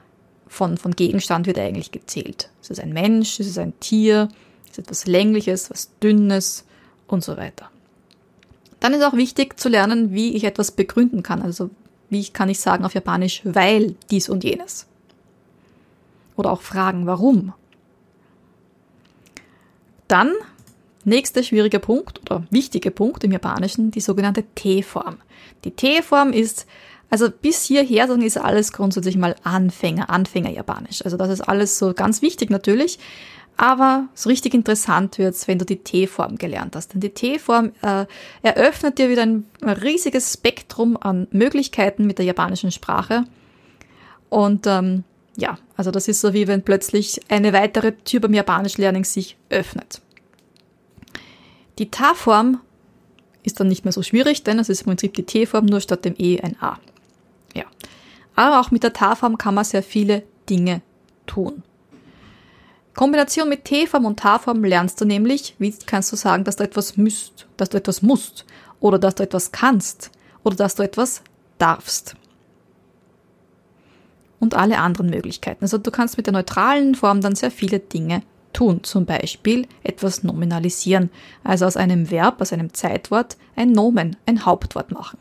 von, 0.48 0.78
von 0.78 0.96
Gegenstand 0.96 1.46
wird 1.46 1.60
eigentlich 1.60 1.92
gezählt. 1.92 2.50
Ist 2.62 2.72
es 2.72 2.80
ein 2.80 2.94
Mensch? 2.94 3.40
Ist 3.40 3.50
es 3.50 3.58
ein 3.58 3.80
Tier? 3.80 4.30
Ist 4.66 4.74
es 4.74 4.78
etwas 4.80 5.06
Längliches, 5.06 5.70
was 5.70 5.92
Dünnes 6.02 6.66
und 7.08 7.24
so 7.24 7.38
weiter. 7.38 7.70
Dann 8.86 8.94
ist 8.94 9.02
auch 9.02 9.14
wichtig 9.14 9.60
zu 9.60 9.68
lernen, 9.68 10.14
wie 10.14 10.36
ich 10.36 10.44
etwas 10.44 10.70
begründen 10.70 11.24
kann. 11.24 11.42
Also 11.42 11.72
wie 12.12 12.24
kann 12.28 12.50
ich 12.50 12.60
sagen 12.60 12.86
auf 12.86 12.94
Japanisch, 12.94 13.42
weil 13.44 13.96
dies 14.12 14.30
und 14.30 14.44
jenes. 14.44 14.86
Oder 16.36 16.52
auch 16.52 16.62
fragen, 16.62 17.08
warum. 17.08 17.56
Dann 20.08 20.34
nächster 21.04 21.42
schwieriger 21.42 21.80
Punkt 21.80 22.20
oder 22.20 22.46
wichtiger 22.52 22.92
Punkt 22.92 23.24
im 23.24 23.32
Japanischen, 23.32 23.90
die 23.90 24.02
sogenannte 24.02 24.44
T-Form. 24.54 25.18
Die 25.64 25.72
T-Form 25.72 26.32
ist 26.32 26.68
also 27.10 27.32
bis 27.32 27.64
hierher 27.64 28.06
dann 28.06 28.22
ist 28.22 28.38
alles 28.38 28.72
grundsätzlich 28.72 29.18
mal 29.18 29.36
Anfänger, 29.42 30.12
Anfänger-Japanisch. 30.12 31.04
Also 31.04 31.18
das 31.18 31.30
ist 31.30 31.42
alles 31.42 31.80
so 31.80 31.96
ganz 31.96 32.22
wichtig 32.22 32.52
natürlich. 32.52 33.00
Aber 33.58 34.10
so 34.14 34.30
richtig 34.30 34.54
interessant 34.54 35.18
wird's, 35.18 35.48
wenn 35.48 35.60
du 35.60 35.66
die 35.66 35.78
T-Form 35.78 36.38
gelernt 36.38 36.76
hast. 36.76 36.94
Denn 36.94 37.00
die 37.00 37.10
T-Form 37.10 37.72
äh, 37.82 38.06
eröffnet 38.42 38.98
dir 38.98 39.10
wieder 39.10 39.24
ein 39.24 39.46
riesiges 39.62 40.34
Spektrum 40.34 40.98
an 40.98 41.28
Möglichkeiten 41.32 42.06
mit 42.06 42.18
der 42.18 42.26
japanischen 42.26 42.72
Sprache. 42.72 43.24
Und 44.30 44.68
ähm, 44.68 45.06
ja, 45.38 45.58
also 45.78 45.92
das 45.92 46.08
ist 46.08 46.22
so 46.22 46.34
wie 46.34 46.48
wenn 46.48 46.64
plötzlich 46.64 47.22
eine 47.30 47.54
weitere 47.54 47.94
Tür 47.94 48.22
beim 48.22 48.34
Japanisch 48.34 48.78
Lernen 48.78 49.04
sich 49.04 49.38
öffnet. 49.50 50.02
Die 51.80 51.92
Ta-Form 51.92 52.60
ist 53.44 53.60
dann 53.60 53.68
nicht 53.68 53.86
mehr 53.86 53.92
so 53.92 54.02
schwierig, 54.02 54.44
denn 54.44 54.60
es 54.60 54.70
ist 54.70 54.82
im 54.82 54.88
Prinzip 54.88 55.14
die 55.14 55.24
T-Form, 55.24 55.66
nur 55.66 55.80
statt 55.80 56.04
dem 56.04 56.16
E 56.18 56.42
ein 56.42 56.58
A. 56.62 56.78
Ja. 57.54 57.66
Aber 58.36 58.60
auch 58.60 58.72
mit 58.72 58.84
der 58.84 58.94
Ta-Form 58.94 59.38
kann 59.38 59.56
man 59.56 59.64
sehr 59.64 59.84
viele 59.84 60.24
Dinge 60.50 60.82
tun. 61.26 61.64
Kombination 62.96 63.50
mit 63.50 63.66
T-Form 63.66 64.06
und 64.06 64.22
T-Form 64.22 64.64
lernst 64.64 65.00
du 65.02 65.06
nämlich, 65.06 65.56
wie 65.60 65.74
kannst 65.86 66.12
du 66.12 66.16
sagen, 66.16 66.46
dass 66.46 66.56
du 66.56 66.64
etwas 66.64 66.96
müsst, 66.96 67.46
dass 67.58 67.70
du 67.70 67.78
etwas 67.78 68.02
musst 68.02 68.46
oder 68.80 68.98
dass 68.98 69.16
du 69.16 69.24
etwas 69.24 69.52
kannst 69.52 70.12
oder 70.44 70.56
dass 70.56 70.76
du 70.76 70.84
etwas 70.84 71.22
darfst. 71.58 72.16
Und 74.40 74.54
alle 74.54 74.78
anderen 74.78 75.10
Möglichkeiten. 75.10 75.64
Also 75.64 75.78
du 75.78 75.92
kannst 75.92 76.18
mit 76.18 76.28
der 76.28 76.34
neutralen 76.34 76.96
Form 76.96 77.20
dann 77.20 77.36
sehr 77.36 77.52
viele 77.52 77.80
Dinge 77.80 78.22
tun, 78.54 78.84
zum 78.84 79.06
Beispiel 79.06 79.68
etwas 79.84 80.24
nominalisieren, 80.24 81.10
also 81.44 81.66
aus 81.66 81.76
einem 81.76 82.10
Verb, 82.12 82.42
aus 82.42 82.54
einem 82.54 82.74
Zeitwort 82.74 83.36
ein 83.58 83.72
Nomen, 83.72 84.16
ein 84.26 84.46
Hauptwort 84.46 84.92
machen. 84.92 85.20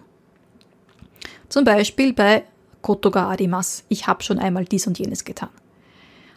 Zum 1.48 1.64
Beispiel 1.64 2.12
bei 2.12 2.44
Kotoga 2.82 3.28
arimas, 3.28 3.84
ich 3.88 4.06
habe 4.06 4.22
schon 4.22 4.38
einmal 4.38 4.64
dies 4.64 4.86
und 4.86 4.98
jenes 4.98 5.24
getan. 5.24 5.48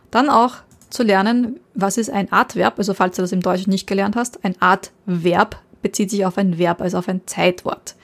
Dann 0.09 0.29
auch 0.29 0.55
zu 0.89 1.03
lernen, 1.03 1.59
was 1.73 1.97
ist 1.97 2.09
ein 2.09 2.31
Adverb, 2.31 2.77
also 2.77 2.93
falls 2.93 3.15
du 3.15 3.21
das 3.21 3.31
im 3.31 3.41
Deutschen 3.41 3.69
nicht 3.69 3.87
gelernt 3.87 4.15
hast, 4.15 4.43
ein 4.43 4.55
Adverb 4.59 5.57
bezieht 5.81 6.09
sich 6.09 6.25
auf 6.25 6.37
ein 6.37 6.57
Verb, 6.57 6.81
also 6.81 6.97
auf 6.97 7.07
ein 7.07 7.21
Zeitwort. 7.25 7.95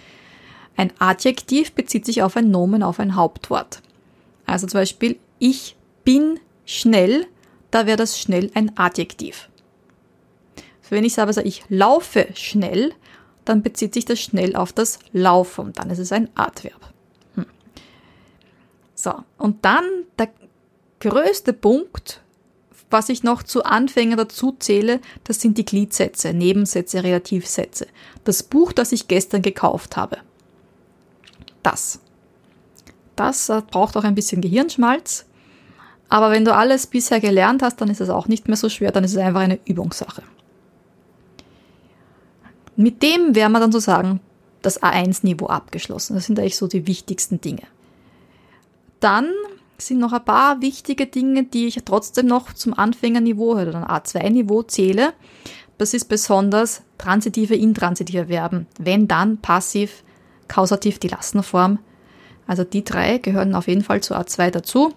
Ein 0.76 0.92
Adjektiv 1.00 1.74
bezieht 1.74 2.06
sich 2.06 2.24
auf 2.24 2.36
ein 2.36 2.50
Nomen, 2.50 2.84
auf 2.84 3.00
ein 3.00 3.16
Hauptwort. 3.16 3.82
Also 4.46 4.68
zum 4.68 4.80
Beispiel, 4.80 5.18
ich 5.40 5.76
bin 6.04 6.40
schnell, 6.66 7.28
da 7.72 7.86
wäre 7.86 7.98
das 7.98 8.20
schnell 8.20 8.52
ein 8.54 8.78
Adjektiv. 8.78 9.50
Wenn 10.90 11.06
ich 11.06 11.14
sage, 11.14 11.30
also 11.30 11.42
ich 11.42 11.64
laufe 11.70 12.28
schnell, 12.36 12.94
dann 13.46 13.64
bezieht 13.64 13.94
sich 13.94 14.06
das 14.06 14.20
schnell 14.20 14.56
auf 14.56 14.74
das 14.74 15.00
Laufen 15.12 15.74
dann 15.74 15.90
ist 15.90 16.00
es 16.00 16.12
ein 16.12 16.30
Adverb. 16.36 16.94
Hm. 17.36 17.46
So, 18.94 19.14
und 19.38 19.66
dann 19.66 19.86
der 20.18 20.30
größte 21.00 21.54
Punkt, 21.54 22.22
was 22.94 23.10
ich 23.10 23.24
noch 23.24 23.44
zu 23.44 23.64
Anfängern 23.64 24.18
dazu 24.18 24.56
zähle, 24.58 25.02
das 25.26 25.42
sind 25.42 25.58
die 25.58 25.66
Gliedsätze, 25.66 26.34
Nebensätze, 26.34 27.04
Relativsätze. 27.04 27.88
Das 28.24 28.44
Buch, 28.44 28.72
das 28.72 28.94
ich 28.94 29.10
gestern 29.10 29.42
gekauft 29.42 29.98
habe. 29.98 30.20
Das. 31.64 32.00
Das 33.16 33.50
äh, 33.50 33.62
braucht 33.70 33.98
auch 33.98 34.04
ein 34.04 34.16
bisschen 34.16 34.42
Gehirnschmalz. 34.42 35.26
Aber 36.10 36.32
wenn 36.32 36.46
du 36.46 36.54
alles 36.54 36.88
bisher 36.88 37.20
gelernt 37.20 37.64
hast, 37.64 37.82
dann 37.82 37.90
ist 37.90 38.02
es 38.02 38.10
auch 38.10 38.28
nicht 38.28 38.48
mehr 38.48 38.58
so 38.58 38.70
schwer, 38.70 38.92
dann 38.92 39.04
ist 39.04 39.14
es 39.14 39.18
einfach 39.18 39.42
eine 39.42 39.60
Übungssache. 39.66 40.22
Mit 42.76 43.02
dem 43.02 43.36
wäre 43.36 43.50
man 43.50 43.62
dann 43.62 43.72
sozusagen 43.72 44.20
das 44.62 44.82
A1-Niveau 44.82 45.48
abgeschlossen. 45.48 46.16
Das 46.16 46.26
sind 46.26 46.40
eigentlich 46.40 46.58
so 46.58 46.68
die 46.68 46.88
wichtigsten 46.88 47.42
Dinge. 47.42 47.64
Dann 49.00 49.30
sind 49.88 50.00
noch 50.00 50.14
ein 50.14 50.26
paar 50.26 50.62
wichtige 50.62 51.08
Dinge, 51.08 51.44
die 51.44 51.68
ich 51.68 51.80
trotzdem 51.86 52.28
noch 52.28 52.54
zum 52.54 52.74
Anfängerniveau 52.74 53.54
oder 53.54 53.72
dann 53.72 53.86
A2-Niveau 53.86 54.64
zähle. 54.64 55.14
Das 55.78 55.94
ist 55.94 56.06
besonders 56.06 56.84
transitive, 56.98 57.56
intransitive 57.56 58.28
Verben. 58.28 58.68
Wenn 58.80 59.08
dann 59.08 59.38
passiv, 59.38 60.04
kausativ 60.48 61.00
die 61.00 61.08
Lastenform. 61.08 61.80
Also 62.46 62.64
die 62.64 62.84
drei 62.84 63.18
gehören 63.18 63.56
auf 63.56 63.68
jeden 63.68 63.84
Fall 63.84 64.02
zu 64.02 64.16
A2 64.16 64.52
dazu. 64.52 64.94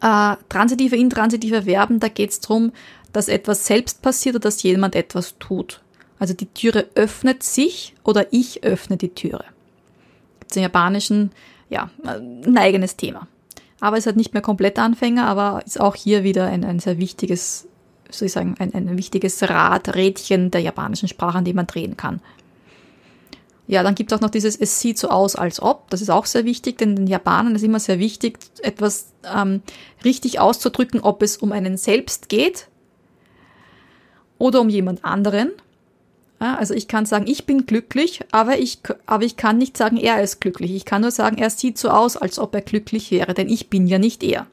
Äh, 0.00 0.36
transitive, 0.48 0.96
intransitive 0.96 1.62
Verben, 1.62 2.00
da 2.00 2.08
geht 2.08 2.30
es 2.30 2.40
darum, 2.40 2.72
dass 3.12 3.28
etwas 3.28 3.66
selbst 3.66 4.02
passiert 4.02 4.36
oder 4.36 4.44
dass 4.44 4.62
jemand 4.62 4.94
etwas 4.94 5.38
tut. 5.38 5.82
Also 6.18 6.34
die 6.34 6.46
Türe 6.46 6.86
öffnet 6.94 7.42
sich 7.42 7.94
oder 8.02 8.32
ich 8.32 8.64
öffne 8.64 8.96
die 8.96 9.10
Türe. 9.10 9.44
Gibt 10.40 10.56
im 10.56 10.62
Japanischen 10.62 11.32
ja 11.68 11.90
ein 12.04 12.56
eigenes 12.56 12.96
Thema 12.96 13.28
aber 13.80 13.96
ist 13.98 14.06
halt 14.06 14.16
nicht 14.16 14.32
mehr 14.32 14.42
komplett 14.42 14.78
Anfänger, 14.78 15.26
aber 15.26 15.62
ist 15.66 15.80
auch 15.80 15.94
hier 15.94 16.24
wieder 16.24 16.46
ein, 16.46 16.64
ein 16.64 16.78
sehr 16.78 16.98
wichtiges, 16.98 17.68
soll 18.10 18.26
ich 18.26 18.32
sagen, 18.32 18.54
ein, 18.58 18.74
ein 18.74 18.96
wichtiges 18.96 19.42
Rad, 19.42 19.94
Rädchen 19.94 20.50
der 20.50 20.60
japanischen 20.60 21.08
Sprache, 21.08 21.38
an 21.38 21.44
dem 21.44 21.56
man 21.56 21.66
drehen 21.66 21.96
kann. 21.96 22.20
Ja, 23.66 23.82
dann 23.82 23.94
gibt 23.94 24.12
es 24.12 24.18
auch 24.18 24.20
noch 24.20 24.30
dieses, 24.30 24.56
es 24.56 24.80
sieht 24.80 24.98
so 24.98 25.08
aus, 25.08 25.36
als 25.36 25.60
ob. 25.60 25.88
Das 25.88 26.02
ist 26.02 26.10
auch 26.10 26.26
sehr 26.26 26.44
wichtig, 26.44 26.76
denn 26.78 26.96
den 26.96 27.06
Japanern 27.06 27.54
ist 27.54 27.62
immer 27.62 27.80
sehr 27.80 27.98
wichtig, 27.98 28.38
etwas 28.62 29.12
ähm, 29.24 29.62
richtig 30.04 30.38
auszudrücken, 30.38 31.00
ob 31.00 31.22
es 31.22 31.38
um 31.38 31.50
einen 31.50 31.78
selbst 31.78 32.28
geht 32.28 32.68
oder 34.38 34.60
um 34.60 34.68
jemand 34.68 35.04
anderen. 35.04 35.52
Also 36.38 36.74
ich 36.74 36.88
kann 36.88 37.06
sagen, 37.06 37.26
ich 37.26 37.46
bin 37.46 37.64
glücklich, 37.64 38.20
aber 38.32 38.58
ich, 38.58 38.80
aber 39.06 39.24
ich 39.24 39.36
kann 39.36 39.56
nicht 39.56 39.76
sagen, 39.76 39.96
er 39.96 40.22
ist 40.22 40.40
glücklich. 40.40 40.72
Ich 40.72 40.84
kann 40.84 41.02
nur 41.02 41.10
sagen, 41.10 41.38
er 41.38 41.48
sieht 41.48 41.78
so 41.78 41.88
aus, 41.88 42.16
als 42.16 42.38
ob 42.38 42.54
er 42.54 42.60
glücklich 42.60 43.10
wäre, 43.10 43.34
denn 43.34 43.48
ich 43.48 43.70
bin 43.70 43.86
ja 43.86 43.98
nicht 43.98 44.22
er. 44.22 44.46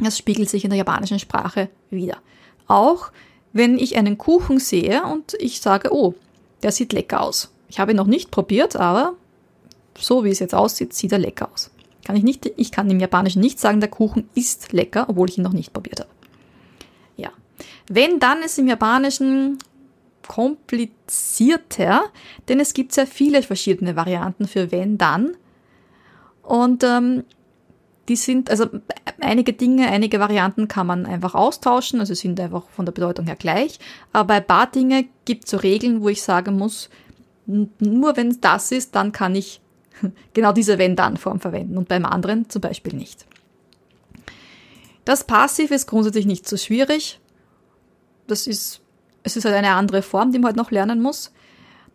Das 0.00 0.18
spiegelt 0.18 0.48
sich 0.48 0.64
in 0.64 0.70
der 0.70 0.78
japanischen 0.78 1.18
Sprache 1.18 1.68
wieder. 1.90 2.18
Auch 2.66 3.10
wenn 3.52 3.78
ich 3.78 3.96
einen 3.96 4.18
Kuchen 4.18 4.58
sehe 4.58 5.02
und 5.04 5.34
ich 5.38 5.60
sage, 5.60 5.92
oh, 5.92 6.14
der 6.62 6.72
sieht 6.72 6.92
lecker 6.92 7.20
aus. 7.20 7.50
Ich 7.68 7.78
habe 7.78 7.92
ihn 7.92 7.96
noch 7.96 8.06
nicht 8.06 8.30
probiert, 8.30 8.76
aber 8.76 9.14
so 9.98 10.24
wie 10.24 10.30
es 10.30 10.38
jetzt 10.38 10.54
aussieht, 10.54 10.94
sieht 10.94 11.12
er 11.12 11.18
lecker 11.18 11.50
aus. 11.52 11.70
Kann 12.04 12.16
ich, 12.16 12.22
nicht, 12.22 12.50
ich 12.56 12.72
kann 12.72 12.90
im 12.90 13.00
Japanischen 13.00 13.40
nicht 13.40 13.60
sagen, 13.60 13.80
der 13.80 13.90
Kuchen 13.90 14.28
ist 14.34 14.72
lecker, 14.72 15.06
obwohl 15.08 15.28
ich 15.28 15.36
ihn 15.36 15.44
noch 15.44 15.52
nicht 15.52 15.72
probiert 15.72 16.00
habe. 16.00 16.10
Ja. 17.16 17.30
Wenn 17.88 18.18
dann 18.18 18.42
es 18.42 18.56
im 18.56 18.68
Japanischen 18.68 19.58
komplizierter, 20.28 22.04
denn 22.48 22.60
es 22.60 22.74
gibt 22.74 22.92
sehr 22.92 23.06
viele 23.06 23.42
verschiedene 23.42 23.96
Varianten 23.96 24.46
für 24.46 24.70
wenn 24.70 24.98
dann. 24.98 25.36
Und 26.42 26.84
ähm, 26.84 27.24
die 28.08 28.16
sind, 28.16 28.50
also 28.50 28.66
einige 29.20 29.52
Dinge, 29.52 29.88
einige 29.88 30.20
Varianten 30.20 30.68
kann 30.68 30.86
man 30.86 31.04
einfach 31.04 31.34
austauschen, 31.34 32.00
also 32.00 32.14
sind 32.14 32.40
einfach 32.40 32.68
von 32.70 32.86
der 32.86 32.92
Bedeutung 32.92 33.26
her 33.26 33.36
gleich. 33.36 33.78
Aber 34.12 34.34
ein 34.34 34.46
paar 34.46 34.70
Dinge 34.70 35.06
gibt 35.24 35.44
es 35.44 35.50
so 35.50 35.56
Regeln, 35.56 36.02
wo 36.02 36.08
ich 36.08 36.22
sagen 36.22 36.56
muss, 36.56 36.88
nur 37.46 38.16
wenn 38.16 38.28
es 38.28 38.40
das 38.40 38.72
ist, 38.72 38.94
dann 38.94 39.12
kann 39.12 39.34
ich 39.34 39.60
genau 40.34 40.52
diese 40.52 40.78
Wenn-Dann-Form 40.78 41.40
verwenden 41.40 41.76
und 41.76 41.88
beim 41.88 42.04
anderen 42.04 42.48
zum 42.48 42.62
Beispiel 42.62 42.94
nicht. 42.94 43.26
Das 45.04 45.24
Passiv 45.24 45.70
ist 45.70 45.86
grundsätzlich 45.86 46.26
nicht 46.26 46.46
so 46.46 46.58
schwierig. 46.58 47.18
Das 48.26 48.46
ist 48.46 48.82
es 49.22 49.36
ist 49.36 49.44
halt 49.44 49.54
eine 49.54 49.72
andere 49.72 50.02
Form, 50.02 50.32
die 50.32 50.38
man 50.38 50.48
halt 50.48 50.56
noch 50.56 50.70
lernen 50.70 51.00
muss. 51.00 51.32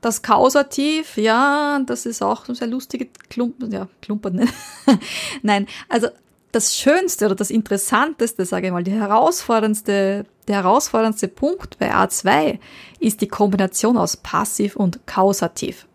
Das 0.01 0.21
Kausativ, 0.21 1.17
ja, 1.17 1.79
das 1.85 2.05
ist 2.05 2.21
auch 2.21 2.45
so 2.45 2.53
sehr 2.53 2.67
lustige 2.67 3.07
Klumpen, 3.29 3.71
ja, 3.71 3.87
Klumpern, 4.01 4.35
ne? 4.35 4.47
Nein, 5.41 5.67
also 5.87 6.09
das 6.51 6.77
Schönste 6.77 7.25
oder 7.25 7.35
das 7.35 7.49
Interessanteste, 7.49 8.45
sage 8.45 8.67
ich 8.67 8.73
mal, 8.73 8.83
die 8.83 8.91
herausforderndste, 8.91 10.25
der 10.47 10.55
herausforderndste 10.55 11.27
Punkt 11.27 11.79
bei 11.79 11.93
A2 11.93 12.59
ist 12.99 13.21
die 13.21 13.27
Kombination 13.27 13.97
aus 13.97 14.17
Passiv 14.17 14.75
und 14.75 15.07
Kausativ. 15.07 15.87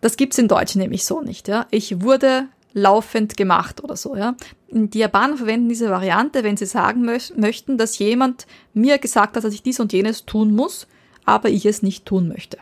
Das 0.00 0.16
gibt's 0.16 0.38
in 0.38 0.46
Deutsch 0.46 0.76
nämlich 0.76 1.04
so 1.04 1.20
nicht. 1.20 1.48
Ja? 1.48 1.66
Ich 1.70 2.02
wurde 2.02 2.46
laufend 2.80 3.36
gemacht 3.36 3.82
oder 3.82 3.96
so. 3.96 4.16
Ja? 4.16 4.36
Die 4.70 4.98
Japaner 4.98 5.36
verwenden 5.36 5.68
diese 5.68 5.90
Variante, 5.90 6.44
wenn 6.44 6.56
sie 6.56 6.66
sagen 6.66 7.02
mö 7.02 7.18
möchten, 7.36 7.78
dass 7.78 7.98
jemand 7.98 8.46
mir 8.74 8.98
gesagt 8.98 9.36
hat, 9.36 9.44
dass 9.44 9.54
ich 9.54 9.62
dies 9.62 9.80
und 9.80 9.92
jenes 9.92 10.24
tun 10.24 10.54
muss, 10.54 10.86
aber 11.24 11.48
ich 11.48 11.66
es 11.66 11.82
nicht 11.82 12.06
tun 12.06 12.28
möchte. 12.28 12.58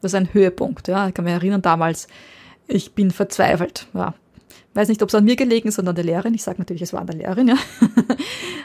Das 0.00 0.12
ist 0.12 0.16
ein 0.16 0.34
Höhepunkt. 0.34 0.88
Ja? 0.88 1.08
Ich 1.08 1.14
kann 1.14 1.24
mich 1.24 1.34
erinnern 1.34 1.62
damals, 1.62 2.08
ich 2.66 2.92
bin 2.92 3.10
verzweifelt. 3.10 3.86
Ja. 3.94 4.14
Weiß 4.74 4.88
nicht, 4.88 5.02
ob 5.02 5.08
es 5.08 5.14
an 5.14 5.24
mir 5.24 5.36
gelegen 5.36 5.68
ist, 5.68 5.76
sondern 5.76 5.92
an 5.92 5.96
der 5.96 6.04
Lehrerin. 6.04 6.34
Ich 6.34 6.42
sage 6.42 6.58
natürlich, 6.58 6.82
es 6.82 6.92
war 6.92 7.00
an 7.00 7.06
der 7.06 7.16
Lehrerin. 7.16 7.48
Ja, 7.48 7.56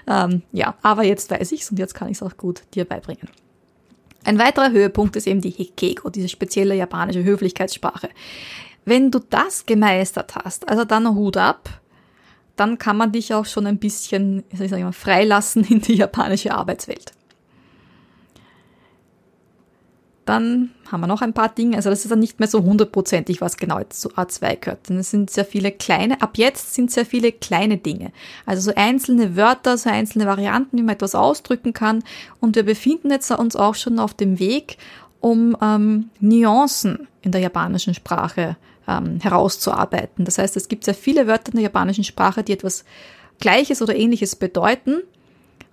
ähm, 0.25 0.41
ja 0.51 0.75
aber 0.81 1.03
jetzt 1.03 1.29
weiß 1.29 1.51
ich 1.51 1.61
es 1.61 1.71
und 1.71 1.77
jetzt 1.77 1.93
kann 1.93 2.09
ich 2.09 2.17
es 2.17 2.23
auch 2.23 2.35
gut 2.35 2.63
dir 2.73 2.85
beibringen. 2.85 3.29
Ein 4.23 4.39
weiterer 4.39 4.71
Höhepunkt 4.71 5.15
ist 5.15 5.27
eben 5.27 5.41
die 5.41 5.49
Hikego, 5.49 6.09
diese 6.09 6.27
spezielle 6.27 6.75
japanische 6.75 7.23
Höflichkeitssprache. 7.23 8.09
Wenn 8.85 9.11
du 9.11 9.19
das 9.19 9.65
gemeistert 9.65 10.35
hast, 10.35 10.67
also 10.67 10.85
dann 10.85 11.15
Hut 11.15 11.37
ab, 11.37 11.81
dann 12.55 12.77
kann 12.77 12.97
man 12.97 13.11
dich 13.11 13.33
auch 13.33 13.45
schon 13.45 13.67
ein 13.67 13.77
bisschen, 13.77 14.43
ich 14.49 14.59
sag 14.59 14.81
mal, 14.81 14.91
freilassen 14.91 15.63
in 15.63 15.81
die 15.81 15.95
japanische 15.95 16.53
Arbeitswelt. 16.53 17.13
Dann 20.25 20.69
haben 20.91 21.01
wir 21.01 21.07
noch 21.07 21.23
ein 21.23 21.33
paar 21.33 21.49
Dinge. 21.49 21.77
Also 21.77 21.89
das 21.89 22.03
ist 22.03 22.11
dann 22.11 22.19
nicht 22.19 22.39
mehr 22.39 22.47
so 22.47 22.61
hundertprozentig, 22.61 23.41
was 23.41 23.57
genau 23.57 23.81
zu 23.89 24.09
A2 24.09 24.57
gehört. 24.57 24.87
Denn 24.87 24.97
es 24.97 25.09
sind 25.09 25.31
sehr 25.31 25.45
viele 25.45 25.71
kleine, 25.71 26.21
ab 26.21 26.37
jetzt 26.37 26.75
sind 26.75 26.91
sehr 26.91 27.05
viele 27.05 27.31
kleine 27.31 27.77
Dinge. 27.77 28.11
Also 28.45 28.61
so 28.61 28.75
einzelne 28.75 29.35
Wörter, 29.35 29.75
so 29.75 29.89
einzelne 29.89 30.27
Varianten, 30.27 30.77
wie 30.77 30.83
man 30.83 30.93
etwas 30.93 31.15
ausdrücken 31.15 31.73
kann. 31.73 32.03
Und 32.41 32.55
wir 32.55 32.63
befinden 32.63 33.09
jetzt 33.09 33.31
uns 33.31 33.55
auch 33.55 33.73
schon 33.73 33.97
auf 33.97 34.13
dem 34.13 34.37
Weg, 34.37 34.77
um 35.19 35.57
ähm, 35.63 36.11
Nuancen 36.19 37.07
in 37.21 37.31
der 37.31 37.41
japanischen 37.41 37.95
Sprache 37.95 38.55
ähm, 38.89 39.19
herauszuarbeiten. 39.21 40.25
Das 40.25 40.37
heißt, 40.39 40.57
es 40.57 40.67
gibt 40.67 40.83
sehr 40.83 40.95
viele 40.95 41.27
Wörter 41.27 41.51
in 41.51 41.57
der 41.57 41.63
japanischen 41.63 42.03
Sprache, 42.03 42.43
die 42.43 42.53
etwas 42.53 42.83
Gleiches 43.39 43.81
oder 43.81 43.95
Ähnliches 43.95 44.35
bedeuten. 44.35 45.03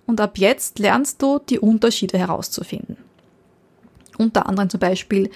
Und 0.05 0.21
ab 0.21 0.37
jetzt 0.37 0.79
lernst 0.79 1.21
du 1.21 1.39
die 1.39 1.59
Unterschiede 1.59 2.17
herauszufinden. 2.17 2.97
Unter 4.17 4.47
anderem 4.47 4.69
zum 4.69 4.79
Beispiel, 4.79 5.29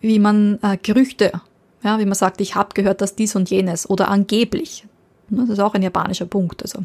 wie 0.00 0.18
man 0.18 0.58
äh, 0.62 0.76
Gerüchte, 0.82 1.32
ja, 1.84 1.98
wie 1.98 2.04
man 2.04 2.14
sagt, 2.14 2.40
ich 2.40 2.54
habe 2.56 2.74
gehört, 2.74 3.00
dass 3.00 3.14
dies 3.14 3.36
und 3.36 3.50
jenes 3.50 3.88
oder 3.88 4.08
angeblich. 4.08 4.86
Das 5.28 5.48
ist 5.48 5.60
auch 5.60 5.74
ein 5.74 5.82
japanischer 5.82 6.26
Punkt, 6.26 6.62
also 6.62 6.82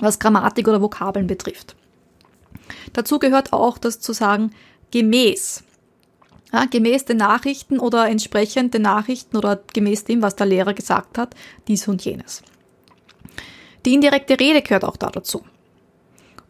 was 0.00 0.18
Grammatik 0.18 0.66
oder 0.68 0.80
Vokabeln 0.80 1.26
betrifft. 1.26 1.76
Dazu 2.92 3.18
gehört 3.18 3.52
auch 3.52 3.78
das 3.78 4.00
zu 4.00 4.12
sagen 4.12 4.52
gemäß. 4.90 5.62
Ja, 6.52 6.64
gemäß 6.64 7.04
den 7.04 7.18
Nachrichten 7.18 7.78
oder 7.78 8.08
entsprechend 8.08 8.72
den 8.74 8.82
Nachrichten 8.82 9.36
oder 9.36 9.60
gemäß 9.74 10.04
dem, 10.04 10.22
was 10.22 10.36
der 10.36 10.46
Lehrer 10.46 10.72
gesagt 10.72 11.18
hat, 11.18 11.34
dies 11.66 11.86
und 11.88 12.04
jenes. 12.04 12.42
Die 13.84 13.94
indirekte 13.94 14.40
Rede 14.40 14.62
gehört 14.62 14.84
auch 14.84 14.96
da 14.96 15.10
dazu 15.10 15.42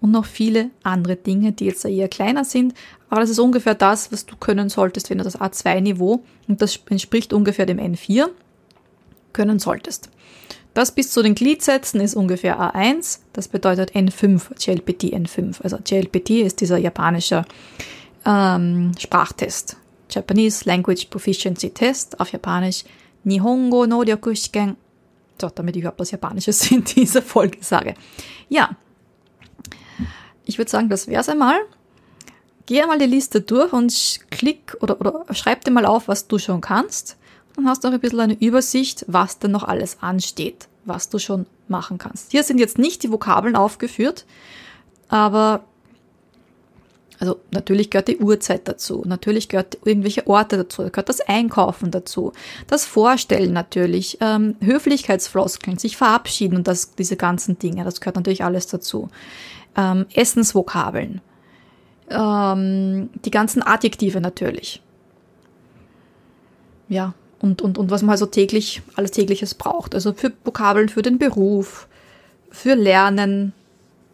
und 0.01 0.11
noch 0.11 0.25
viele 0.25 0.71
andere 0.83 1.17
Dinge, 1.17 1.53
die 1.53 1.67
jetzt 1.67 1.85
eher 1.85 2.09
kleiner 2.09 2.45
sind. 2.45 2.75
Aber 3.11 3.21
das 3.21 3.31
ist 3.31 3.39
ungefähr 3.39 3.75
das, 3.75 4.13
was 4.13 4.27
du 4.27 4.37
können 4.37 4.69
solltest, 4.69 5.11
wenn 5.11 5.19
du 5.19 5.25
das 5.25 5.41
A2-Niveau, 5.41 6.23
und 6.47 6.63
das 6.63 6.79
entspricht 6.89 7.33
ungefähr 7.33 7.67
dem 7.67 7.79
N4, 7.79 8.29
können 9.33 9.59
solltest. 9.59 10.11
Das 10.75 10.93
bis 10.93 11.11
zu 11.11 11.23
den 11.23 11.35
Gliedsätzen 11.35 12.01
ist 12.01 12.15
ungefähr 12.15 12.61
A1, 12.61 13.21
das 13.33 13.49
bedeutet 13.49 13.93
N5, 13.93 14.51
JLPT 14.61 15.15
N5. 15.15 15.63
Also 15.63 15.79
JLPT 15.85 16.31
ist 16.31 16.61
dieser 16.61 16.79
japanische 16.79 17.45
ähm, 18.25 18.93
Sprachtest. 18.99 19.77
Japanese 20.11 20.64
Language 20.64 21.07
Proficiency 21.11 21.71
Test 21.71 22.18
auf 22.21 22.33
Japanisch 22.33 22.85
Nihongo 23.25 23.87
no 23.87 24.01
Ryoku 24.01 24.35
Shiken. 24.35 24.77
So, 25.40 25.49
damit 25.49 25.77
ich 25.77 25.81
überhaupt 25.81 26.01
was 26.01 26.11
Japanisches 26.11 26.71
in 26.71 26.85
dieser 26.85 27.23
Folge 27.23 27.59
sage. 27.61 27.94
Ja, 28.49 28.77
ich 30.44 30.59
würde 30.59 30.71
sagen, 30.71 30.88
das 30.88 31.07
wäre 31.07 31.21
es 31.21 31.29
einmal. 31.29 31.59
Geh 32.66 32.83
einmal 32.83 32.99
die 32.99 33.07
Liste 33.07 33.40
durch 33.40 33.73
und 33.73 34.21
klick 34.31 34.77
oder, 34.81 35.01
oder 35.01 35.25
schreib 35.33 35.64
dir 35.64 35.71
mal 35.71 35.87
auf, 35.87 36.09
was 36.09 36.27
du 36.27 36.38
schon 36.38 36.61
kannst. 36.61 37.16
Dann 37.55 37.66
hast 37.66 37.85
du 37.85 37.88
auch 37.88 37.92
ein 37.92 38.01
bisschen 38.01 38.21
eine 38.21 38.38
Übersicht, 38.38 39.05
was 39.09 39.38
denn 39.38 39.51
noch 39.51 39.64
alles 39.64 39.99
ansteht, 40.01 40.68
was 40.85 41.09
du 41.09 41.18
schon 41.18 41.47
machen 41.68 41.99
kannst. 41.99 42.31
Hier 42.31 42.44
sind 42.44 42.59
jetzt 42.59 42.79
nicht 42.79 43.03
die 43.03 43.11
Vokabeln 43.11 43.57
aufgeführt, 43.57 44.25
aber 45.09 45.64
also 47.20 47.40
natürlich 47.50 47.90
gehört 47.90 48.09
die 48.09 48.18
Uhrzeit 48.18 48.68
dazu, 48.68 49.02
natürlich 49.07 49.48
gehört 49.48 49.78
irgendwelche 49.85 50.26
Orte 50.26 50.57
dazu, 50.57 50.83
gehört 50.85 51.09
das 51.09 51.20
Einkaufen 51.20 51.90
dazu, 51.90 52.33
das 52.66 52.85
Vorstellen 52.85 53.52
natürlich, 53.52 54.18
ähm, 54.20 54.57
Höflichkeitsfloskeln, 54.61 55.78
sich 55.78 55.96
verabschieden 55.96 56.57
und 56.57 56.68
das, 56.68 56.94
diese 56.94 57.16
ganzen 57.16 57.59
Dinge, 57.59 57.85
das 57.85 58.00
gehört 58.00 58.16
natürlich 58.16 58.44
alles 58.44 58.66
dazu 58.66 59.09
ähm, 59.76 60.07
Essensvokabeln, 60.14 61.20
ähm, 62.11 63.11
die 63.24 63.31
ganzen 63.31 63.62
Adjektive 63.62 64.20
natürlich. 64.20 64.83
Ja, 66.88 67.14
und, 67.40 67.62
und, 67.62 67.78
und 67.78 67.90
was 67.90 68.02
man 68.02 68.11
also 68.11 68.26
täglich, 68.26 68.83
alles 68.96 69.12
tägliches 69.12 69.54
braucht. 69.54 69.94
Also 69.94 70.12
für 70.12 70.33
Vokabeln 70.44 70.88
für 70.88 71.02
den 71.02 71.18
Beruf, 71.18 71.87
für 72.50 72.74
Lernen. 72.74 73.52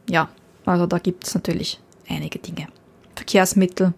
Ja, 0.09 0.29
also 0.67 0.87
da 0.87 0.99
gibt 0.99 1.27
es 1.27 1.35
natürlich 1.35 1.81
einige 2.09 2.39
Dinge. 2.39 2.67
Verkehrsmittel. 3.15 3.95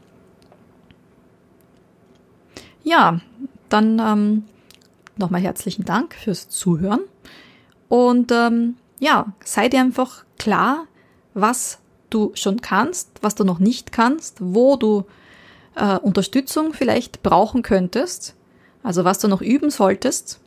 Ja, 2.83 3.21
dann 3.69 3.99
ähm, 3.99 4.45
nochmal 5.17 5.41
herzlichen 5.41 5.85
Dank 5.85 6.15
fürs 6.15 6.49
Zuhören. 6.49 7.01
Und 7.89 8.33
ähm, 8.33 8.77
ja, 8.99 9.33
sei 9.45 9.69
dir 9.69 9.81
einfach 9.81 10.25
klar, 10.39 10.87
was 11.35 11.79
du 12.11 12.33
schon 12.35 12.61
kannst, 12.61 13.11
was 13.23 13.35
du 13.35 13.45
noch 13.45 13.59
nicht 13.59 13.93
kannst, 13.93 14.37
wo 14.41 14.77
du 14.77 15.05
äh, 15.75 15.99
Unterstützung 15.99 16.73
vielleicht 16.73 17.23
brauchen 17.23 17.63
könntest, 17.63 18.35
also 18.83 19.05
was 19.05 19.19
du 19.19 19.29
noch 19.29 19.43
üben 19.43 19.71
solltest, 19.71 20.41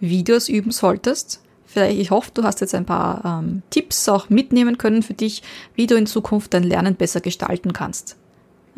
wie 0.00 0.24
du 0.24 0.34
es 0.34 0.48
üben 0.48 0.70
solltest. 0.70 1.40
Vielleicht, 1.72 1.98
ich 1.98 2.10
hoffe, 2.10 2.30
du 2.34 2.42
hast 2.42 2.60
jetzt 2.60 2.74
ein 2.74 2.84
paar 2.84 3.24
ähm, 3.24 3.62
Tipps 3.70 4.06
auch 4.06 4.28
mitnehmen 4.28 4.76
können 4.76 5.02
für 5.02 5.14
dich, 5.14 5.42
wie 5.74 5.86
du 5.86 5.94
in 5.94 6.06
Zukunft 6.06 6.52
dein 6.52 6.64
Lernen 6.64 6.96
besser 6.96 7.22
gestalten 7.22 7.72
kannst. 7.72 8.16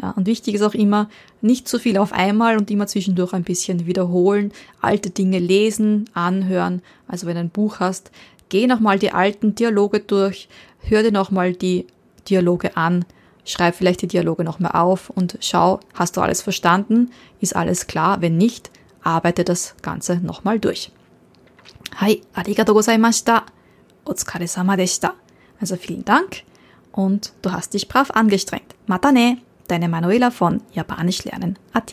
Ja, 0.00 0.12
und 0.12 0.26
wichtig 0.26 0.54
ist 0.54 0.62
auch 0.62 0.74
immer, 0.74 1.09
nicht 1.40 1.66
zu 1.66 1.80
viel 1.80 1.98
auf 1.98 2.12
einmal 2.12 2.57
und 2.57 2.70
immer 2.70 2.87
zwischendurch 2.87 3.33
ein 3.33 3.42
bisschen 3.42 3.87
wiederholen, 3.87 4.52
alte 4.80 5.11
Dinge 5.11 5.40
lesen, 5.40 6.09
anhören. 6.14 6.83
Also 7.09 7.26
wenn 7.26 7.35
du 7.35 7.40
ein 7.40 7.50
Buch 7.50 7.80
hast, 7.80 8.12
geh 8.48 8.68
nochmal 8.68 9.00
die 9.00 9.11
alten 9.11 9.57
Dialoge 9.57 9.98
durch, 9.98 10.48
hör 10.78 11.02
dir 11.02 11.11
nochmal 11.11 11.52
die 11.52 11.88
Dialoge 12.28 12.76
an, 12.76 13.04
schreib 13.44 13.74
vielleicht 13.74 14.02
die 14.02 14.09
Dialoge 14.09 14.44
nochmal 14.44 14.72
auf 14.72 15.11
und 15.11 15.37
schau, 15.40 15.80
hast 15.94 16.16
du 16.16 16.20
alles 16.20 16.42
verstanden? 16.42 17.11
Ist 17.40 17.57
alles 17.57 17.88
klar? 17.88 18.20
Wenn 18.20 18.37
nicht, 18.37 18.70
arbeite 19.02 19.42
das 19.42 19.74
Ganze 19.83 20.18
nochmal 20.18 20.61
durch. 20.61 20.92
Hai, 21.96 22.22
arigato 22.35 22.74
gozaimashita. 22.74 23.44
Otsukare-sama 24.04 24.76
deshita. 24.76 25.14
Also 25.61 25.76
vielen 25.76 26.04
Dank 26.04 26.42
und 26.92 27.33
du 27.42 27.52
hast 27.52 27.72
dich 27.72 27.88
brav 27.88 28.11
angestrengt. 28.11 28.74
Mata 28.87 29.12
ne, 29.12 29.38
deine 29.68 29.88
Manuela 29.88 30.30
von 30.30 30.61
Japanisch 30.72 31.24
lernen.at. 31.24 31.92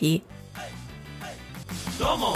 Domo. 1.98 2.34